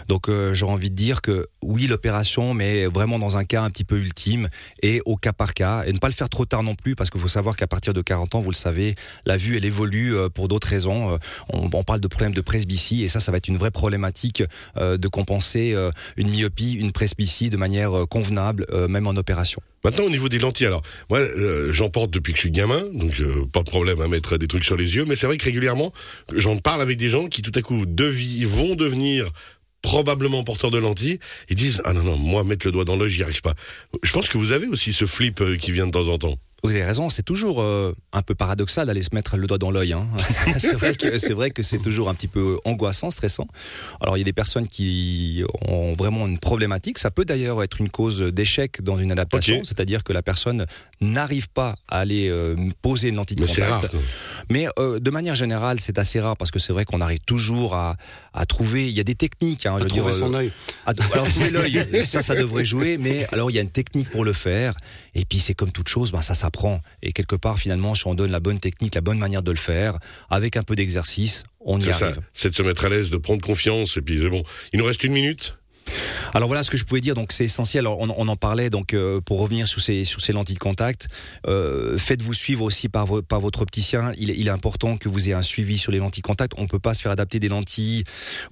Donc 0.08 0.28
euh, 0.28 0.54
j'aurais 0.54 0.72
envie 0.72 0.90
de 0.90 0.96
dire 0.96 1.20
que 1.20 1.46
oui 1.62 1.86
l'opération, 1.88 2.54
mais 2.54 2.86
vraiment 2.86 3.18
dans 3.18 3.36
un 3.36 3.44
cas 3.44 3.62
un 3.62 3.70
petit 3.70 3.84
peu 3.84 3.98
ultime 3.98 4.48
et 4.82 5.00
au 5.04 5.16
cas 5.16 5.32
par 5.32 5.52
cas 5.54 5.84
et 5.84 5.92
ne 5.92 5.98
pas 5.98 6.08
le 6.08 6.14
faire 6.14 6.28
trop 6.30 6.46
tard 6.46 6.62
non 6.62 6.74
plus 6.74 6.94
parce 6.94 7.10
qu'il 7.10 7.20
faut 7.20 7.28
savoir 7.28 7.56
qu'à 7.56 7.66
partir 7.66 7.92
de 7.92 8.00
40 8.00 8.34
ans, 8.36 8.40
vous 8.40 8.50
le 8.50 8.56
savez, 8.56 8.94
la 9.26 9.36
vue 9.36 9.56
elle 9.56 9.64
évolue 9.64 10.05
euh, 10.14 10.28
pour 10.28 10.48
d'autres 10.48 10.68
raisons. 10.68 11.14
Euh, 11.14 11.18
On, 11.52 11.82
parle 11.82 12.00
de 12.00 12.08
problèmes 12.08 12.34
de 12.34 12.40
presbytie 12.40 13.04
et 13.04 13.08
ça, 13.08 13.20
ça 13.20 13.30
va 13.30 13.38
être 13.38 13.48
une 13.48 13.56
vraie 13.56 13.70
problématique 13.70 14.42
euh, 14.76 14.96
de 14.96 15.08
compenser 15.08 15.76
une 16.16 16.30
myopie, 16.30 16.74
une 16.74 16.92
presbytie 16.92 17.50
de 17.50 17.56
manière 17.56 18.06
convenable, 18.08 18.66
même 18.88 19.06
en 19.06 19.16
opération. 19.16 19.60
Maintenant, 19.84 20.04
au 20.04 20.10
niveau 20.10 20.28
des 20.28 20.38
lentilles, 20.38 20.66
alors, 20.66 20.82
moi, 21.10 21.20
j'en 21.70 21.88
porte 21.90 22.10
depuis 22.10 22.32
que 22.32 22.38
je 22.38 22.42
suis 22.42 22.50
gamin, 22.50 22.82
donc 22.92 23.20
pas 23.52 23.60
de 23.60 23.70
problème 23.70 24.00
à 24.00 24.08
mettre 24.08 24.36
des 24.36 24.48
trucs 24.48 24.64
sur 24.64 24.76
les 24.76 24.96
yeux, 24.96 25.04
mais 25.06 25.16
c'est 25.16 25.26
vrai 25.26 25.36
que 25.36 25.44
régulièrement, 25.44 25.92
j'en 26.32 26.56
parle 26.56 26.82
avec 26.82 26.96
des 26.96 27.08
gens 27.08 27.28
qui 27.28 27.42
tout 27.42 27.52
à 27.54 27.62
coup 27.62 27.76
vont 27.76 28.74
devenir 28.74 29.30
probablement 29.82 30.42
porteurs 30.42 30.70
de 30.70 30.78
lentilles, 30.78 31.18
ils 31.48 31.56
disent 31.56 31.80
ah 31.84 31.92
non 31.92 32.02
non 32.02 32.16
moi 32.16 32.42
mettre 32.42 32.66
le 32.66 32.72
doigt 32.72 32.84
dans 32.84 32.96
l'œil 32.96 33.10
j'y 33.10 33.22
arrive 33.22 33.42
pas. 33.42 33.54
Je 34.02 34.12
pense 34.12 34.28
que 34.28 34.38
vous 34.38 34.50
avez 34.50 34.66
aussi 34.66 34.92
ce 34.92 35.04
flip 35.04 35.42
qui 35.58 35.70
vient 35.70 35.86
de 35.86 35.92
temps 35.92 36.08
en 36.08 36.18
temps. 36.18 36.36
Vous 36.62 36.70
avez 36.70 36.84
raison, 36.84 37.10
c'est 37.10 37.22
toujours 37.22 37.60
euh, 37.62 37.94
un 38.12 38.22
peu 38.22 38.34
paradoxal 38.34 38.86
d'aller 38.86 39.02
se 39.02 39.14
mettre 39.14 39.36
le 39.36 39.46
doigt 39.46 39.58
dans 39.58 39.70
l'œil. 39.70 39.92
Hein. 39.92 40.08
c'est 40.58 40.72
vrai 40.74 40.94
que 40.96 41.16
c'est 41.18 41.34
vrai 41.34 41.50
que 41.50 41.62
c'est 41.62 41.78
toujours 41.78 42.08
un 42.08 42.14
petit 42.14 42.26
peu 42.28 42.58
angoissant, 42.64 43.10
stressant. 43.10 43.46
Alors 44.00 44.16
il 44.16 44.20
y 44.20 44.22
a 44.22 44.24
des 44.24 44.32
personnes 44.32 44.66
qui 44.66 45.44
ont 45.68 45.94
vraiment 45.94 46.26
une 46.26 46.38
problématique. 46.38 46.98
Ça 46.98 47.10
peut 47.10 47.24
d'ailleurs 47.24 47.62
être 47.62 47.80
une 47.80 47.88
cause 47.90 48.20
d'échec 48.20 48.82
dans 48.82 48.98
une 48.98 49.12
adaptation, 49.12 49.60
c'est-à-dire 49.64 50.02
que 50.02 50.12
la 50.12 50.22
personne 50.22 50.66
n'arrive 51.00 51.48
pas 51.50 51.76
à 51.88 52.00
aller 52.00 52.28
euh, 52.28 52.56
poser 52.82 53.10
une 53.10 53.16
lentille 53.16 53.36
de 53.36 53.46
contact. 53.46 53.68
rare. 53.68 53.84
Mais 54.48 54.66
euh, 54.78 54.98
de 54.98 55.10
manière 55.10 55.34
générale, 55.36 55.78
c'est 55.78 55.98
assez 55.98 56.18
rare 56.20 56.36
parce 56.36 56.50
que 56.50 56.58
c'est 56.58 56.72
vrai 56.72 56.84
qu'on 56.84 57.00
arrive 57.02 57.20
toujours 57.26 57.74
à, 57.74 57.96
à 58.32 58.46
trouver. 58.46 58.88
Il 58.88 58.94
y 58.94 59.00
a 59.00 59.04
des 59.04 59.14
techniques. 59.14 59.66
Hein, 59.66 59.74
je 59.76 59.80
À 59.80 59.84
veux 59.84 59.88
trouver 59.88 60.10
dire, 60.10 60.14
son 60.14 60.34
œil. 60.34 60.50
à- 60.86 60.94
alors 61.12 61.28
trouver 61.28 61.50
l'œil, 61.50 61.86
ça, 62.04 62.22
ça 62.22 62.34
devrait 62.34 62.64
jouer. 62.64 62.96
Mais 62.98 63.26
alors 63.32 63.50
il 63.50 63.54
y 63.54 63.58
a 63.58 63.62
une 63.62 63.70
technique 63.70 64.10
pour 64.10 64.24
le 64.24 64.32
faire. 64.32 64.74
Et 65.14 65.24
puis 65.24 65.38
c'est 65.38 65.54
comme 65.54 65.70
toute 65.70 65.88
chose, 65.88 66.12
ben 66.12 66.20
ça 66.22 66.34
s'apprend. 66.46 66.80
Et 67.02 67.12
quelque 67.12 67.36
part, 67.36 67.58
finalement, 67.58 67.94
si 67.94 68.06
on 68.06 68.14
donne 68.14 68.30
la 68.30 68.40
bonne 68.40 68.60
technique, 68.60 68.94
la 68.94 69.00
bonne 69.00 69.18
manière 69.18 69.42
de 69.42 69.50
le 69.50 69.56
faire, 69.58 69.98
avec 70.30 70.56
un 70.56 70.62
peu 70.62 70.74
d'exercice, 70.76 71.44
on 71.60 71.78
y 71.78 71.82
C'est 71.82 71.92
ça, 71.92 72.06
arrive. 72.06 72.20
c'est 72.32 72.50
de 72.50 72.54
se 72.54 72.62
mettre 72.62 72.84
à 72.84 72.88
l'aise, 72.88 73.10
de 73.10 73.16
prendre 73.16 73.42
confiance, 73.42 73.96
et 73.96 74.02
puis 74.02 74.20
c'est 74.22 74.30
bon. 74.30 74.42
Il 74.72 74.78
nous 74.78 74.84
reste 74.86 75.02
une 75.04 75.12
minute? 75.12 75.58
Alors 76.36 76.48
voilà 76.48 76.62
ce 76.62 76.70
que 76.70 76.76
je 76.76 76.84
pouvais 76.84 77.00
dire. 77.00 77.14
Donc 77.14 77.32
c'est 77.32 77.44
essentiel. 77.44 77.82
Alors, 77.86 77.98
on, 78.00 78.08
on 78.16 78.28
en 78.28 78.36
parlait. 78.36 78.70
Donc 78.70 78.94
euh, 78.94 79.20
pour 79.20 79.40
revenir 79.40 79.66
sur 79.68 79.80
ces 79.80 80.04
sur 80.04 80.20
ces 80.20 80.32
lentilles 80.32 80.54
de 80.56 80.60
contact, 80.60 81.08
euh, 81.46 81.98
faites-vous 81.98 82.34
suivre 82.34 82.62
aussi 82.62 82.88
par, 82.88 83.06
vo- 83.06 83.22
par 83.22 83.40
votre 83.40 83.62
opticien. 83.62 84.12
Il, 84.16 84.30
est- 84.30 84.36
il 84.36 84.46
est 84.48 84.50
important 84.50 84.96
que 84.96 85.08
vous 85.08 85.24
ayez 85.26 85.34
un 85.34 85.42
suivi 85.42 85.78
sur 85.78 85.92
les 85.92 85.98
lentilles 85.98 86.22
de 86.22 86.26
contact. 86.26 86.52
On 86.58 86.62
ne 86.62 86.66
peut 86.68 86.78
pas 86.78 86.94
se 86.94 87.02
faire 87.02 87.12
adapter 87.12 87.38
des 87.40 87.48
lentilles 87.48 88.04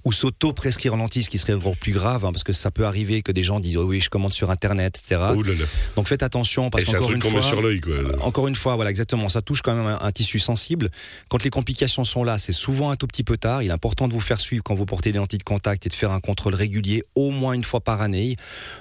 ou 0.03 0.11
s'auto-prescrire 0.11 0.93
en 0.93 0.97
lentilles, 0.97 1.23
ce 1.23 1.29
qui 1.29 1.37
serait 1.37 1.53
encore 1.53 1.77
plus 1.77 1.91
grave, 1.93 2.25
hein, 2.25 2.31
parce 2.31 2.43
que 2.43 2.53
ça 2.53 2.71
peut 2.71 2.85
arriver 2.85 3.21
que 3.21 3.31
des 3.31 3.43
gens 3.43 3.59
disent 3.59 3.77
oh 3.77 3.85
oui 3.85 3.99
je 3.99 4.09
commande 4.09 4.33
sur 4.33 4.49
internet, 4.51 4.97
etc. 5.03 5.21
Ouh 5.35 5.43
là 5.43 5.53
là. 5.53 5.65
Donc 5.95 6.07
faites 6.07 6.23
attention 6.23 6.69
parce 6.69 6.89
un 6.89 6.93
qu'encore 6.93 7.07
truc 7.09 7.23
une 7.23 7.31
fois. 7.31 7.41
sur 7.41 7.61
quoi. 7.81 8.25
Encore 8.25 8.47
une 8.47 8.55
fois, 8.55 8.75
voilà, 8.75 8.89
exactement. 8.89 9.29
Ça 9.29 9.41
touche 9.41 9.61
quand 9.61 9.75
même 9.75 9.85
un, 9.87 9.99
un 10.01 10.11
tissu 10.11 10.39
sensible. 10.39 10.89
Quand 11.29 11.43
les 11.43 11.49
complications 11.49 12.03
sont 12.03 12.23
là, 12.23 12.37
c'est 12.37 12.51
souvent 12.53 12.89
un 12.89 12.95
tout 12.95 13.07
petit 13.07 13.23
peu 13.23 13.37
tard. 13.37 13.61
Il 13.63 13.69
est 13.69 13.73
important 13.73 14.07
de 14.07 14.13
vous 14.13 14.21
faire 14.21 14.39
suivre 14.39 14.63
quand 14.63 14.75
vous 14.75 14.85
portez 14.85 15.11
des 15.11 15.19
lentilles 15.19 15.39
de 15.39 15.43
contact 15.43 15.85
et 15.85 15.89
de 15.89 15.93
faire 15.93 16.11
un 16.11 16.19
contrôle 16.19 16.55
régulier, 16.55 17.03
au 17.15 17.31
moins 17.31 17.53
une 17.53 17.63
fois 17.63 17.74
par 17.81 18.01
année. 18.01 18.35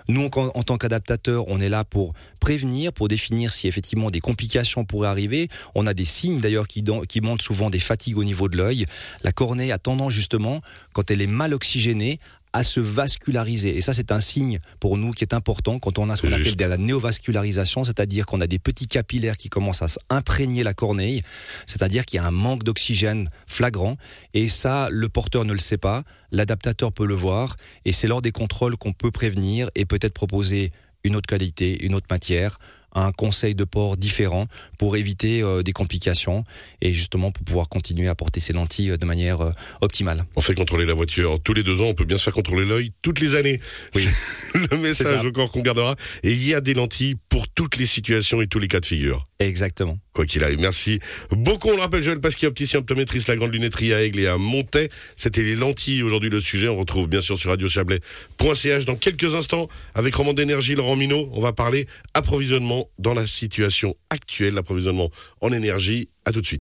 Nous, 0.08 0.28
en, 0.34 0.62
tant 0.62 0.76
qu'adaptateur, 0.76 1.48
on 1.48 1.60
est 1.60 1.68
là 1.68 1.84
pour 1.84 2.12
prévenir, 2.40 2.92
pour 2.92 3.08
définir 3.08 3.52
si 3.52 3.68
effectivement 3.68 4.10
des 4.10 4.20
complications 4.20 4.84
pourraient 4.84 5.08
arriver. 5.08 5.48
On 5.74 5.86
a 5.86 5.94
des 5.94 6.04
signes 6.04 6.40
d'ailleurs 6.40 6.68
qui, 6.68 6.84
qui 7.08 7.20
montrent 7.20 7.44
souvent 7.44 7.70
des 7.70 7.78
fatigues 7.78 8.18
au 8.18 8.24
niveau 8.24 8.48
de 8.48 8.56
l'œil. 8.56 8.86
La 9.22 9.32
cornée 9.32 9.72
a 9.72 9.78
tendance 9.78 10.12
justement, 10.12 10.60
quand 10.92 11.10
elle 11.10 11.22
est 11.22 11.26
mal 11.26 11.54
oxygénée, 11.54 12.18
à 12.54 12.62
se 12.62 12.78
vasculariser. 12.78 13.76
Et 13.76 13.80
ça, 13.80 13.92
c'est 13.92 14.12
un 14.12 14.20
signe 14.20 14.60
pour 14.78 14.96
nous 14.96 15.10
qui 15.10 15.24
est 15.24 15.34
important 15.34 15.80
quand 15.80 15.98
on 15.98 16.08
a 16.08 16.14
ce 16.14 16.22
qu'on 16.22 16.32
appelle 16.32 16.54
de 16.54 16.64
la 16.64 16.76
néovascularisation, 16.76 17.82
c'est-à-dire 17.82 18.26
qu'on 18.26 18.40
a 18.40 18.46
des 18.46 18.60
petits 18.60 18.86
capillaires 18.86 19.36
qui 19.36 19.50
commencent 19.50 19.82
à 19.82 19.88
s'imprégner 19.88 20.62
la 20.62 20.72
corneille, 20.72 21.22
c'est-à-dire 21.66 22.06
qu'il 22.06 22.18
y 22.18 22.20
a 22.20 22.26
un 22.26 22.30
manque 22.30 22.62
d'oxygène 22.62 23.28
flagrant. 23.48 23.96
Et 24.34 24.46
ça, 24.46 24.88
le 24.88 25.08
porteur 25.08 25.44
ne 25.44 25.52
le 25.52 25.58
sait 25.58 25.78
pas, 25.78 26.04
l'adaptateur 26.30 26.92
peut 26.92 27.06
le 27.06 27.14
voir, 27.14 27.56
et 27.84 27.90
c'est 27.90 28.06
lors 28.06 28.22
des 28.22 28.32
contrôles 28.32 28.76
qu'on 28.76 28.92
peut 28.92 29.10
prévenir 29.10 29.68
et 29.74 29.84
peut-être 29.84 30.14
proposer 30.14 30.70
une 31.02 31.16
autre 31.16 31.26
qualité, 31.26 31.84
une 31.84 31.94
autre 31.94 32.06
matière, 32.08 32.58
un 32.94 33.12
conseil 33.12 33.54
de 33.54 33.64
port 33.64 33.96
différent 33.96 34.46
pour 34.78 34.96
éviter 34.96 35.42
euh, 35.42 35.62
des 35.62 35.72
complications 35.72 36.44
et 36.80 36.92
justement 36.92 37.30
pour 37.30 37.44
pouvoir 37.44 37.68
continuer 37.68 38.08
à 38.08 38.14
porter 38.14 38.40
ces 38.40 38.52
lentilles 38.52 38.90
euh, 38.90 38.96
de 38.96 39.06
manière 39.06 39.40
euh, 39.40 39.52
optimale. 39.80 40.24
On 40.36 40.40
fait 40.40 40.54
contrôler 40.54 40.84
la 40.84 40.94
voiture 40.94 41.40
tous 41.42 41.54
les 41.54 41.62
deux 41.62 41.80
ans, 41.80 41.86
on 41.86 41.94
peut 41.94 42.04
bien 42.04 42.18
se 42.18 42.24
faire 42.24 42.32
contrôler 42.32 42.66
l'œil 42.66 42.92
toutes 43.02 43.20
les 43.20 43.34
années. 43.34 43.60
Oui. 43.94 44.06
le 44.70 44.78
message 44.78 45.24
encore 45.26 45.50
qu'on 45.50 45.62
gardera. 45.62 45.96
Et 46.22 46.32
il 46.32 46.46
y 46.46 46.54
a 46.54 46.60
des 46.60 46.74
lentilles 46.74 47.16
pour 47.28 47.48
toutes 47.48 47.76
les 47.76 47.86
situations 47.86 48.42
et 48.42 48.46
tous 48.46 48.58
les 48.58 48.68
cas 48.68 48.80
de 48.80 48.86
figure. 48.86 49.26
Exactement. 49.38 49.98
Quoi 50.14 50.26
qu'il 50.26 50.44
arrive, 50.44 50.60
merci 50.60 51.00
beaucoup. 51.32 51.70
On 51.70 51.74
le 51.74 51.82
rappelle, 51.82 52.04
Joël 52.04 52.20
Pasquier, 52.20 52.46
opticien 52.46 52.78
optométriste, 52.78 53.26
la 53.26 53.34
grande 53.34 53.52
lunetterie 53.52 53.92
à 53.92 54.00
Aigle 54.00 54.20
et 54.20 54.28
à 54.28 54.38
Montaix. 54.38 54.88
C'était 55.16 55.42
les 55.42 55.56
lentilles 55.56 56.04
aujourd'hui 56.04 56.30
le 56.30 56.38
sujet. 56.38 56.68
On 56.68 56.76
retrouve 56.76 57.08
bien 57.08 57.20
sûr 57.20 57.36
sur 57.36 57.50
radiochablais.ch 57.50 58.84
dans 58.84 58.94
quelques 58.94 59.34
instants 59.34 59.68
avec 59.92 60.14
Roman 60.14 60.32
d'énergie, 60.32 60.76
Laurent 60.76 60.94
Minot. 60.94 61.30
On 61.32 61.40
va 61.40 61.52
parler 61.52 61.88
approvisionnement 62.14 62.88
dans 63.00 63.12
la 63.12 63.26
situation 63.26 63.96
actuelle, 64.08 64.54
l'approvisionnement 64.54 65.10
en 65.40 65.52
énergie. 65.52 66.08
À 66.26 66.32
tout 66.32 66.40
de 66.40 66.46
suite. 66.46 66.52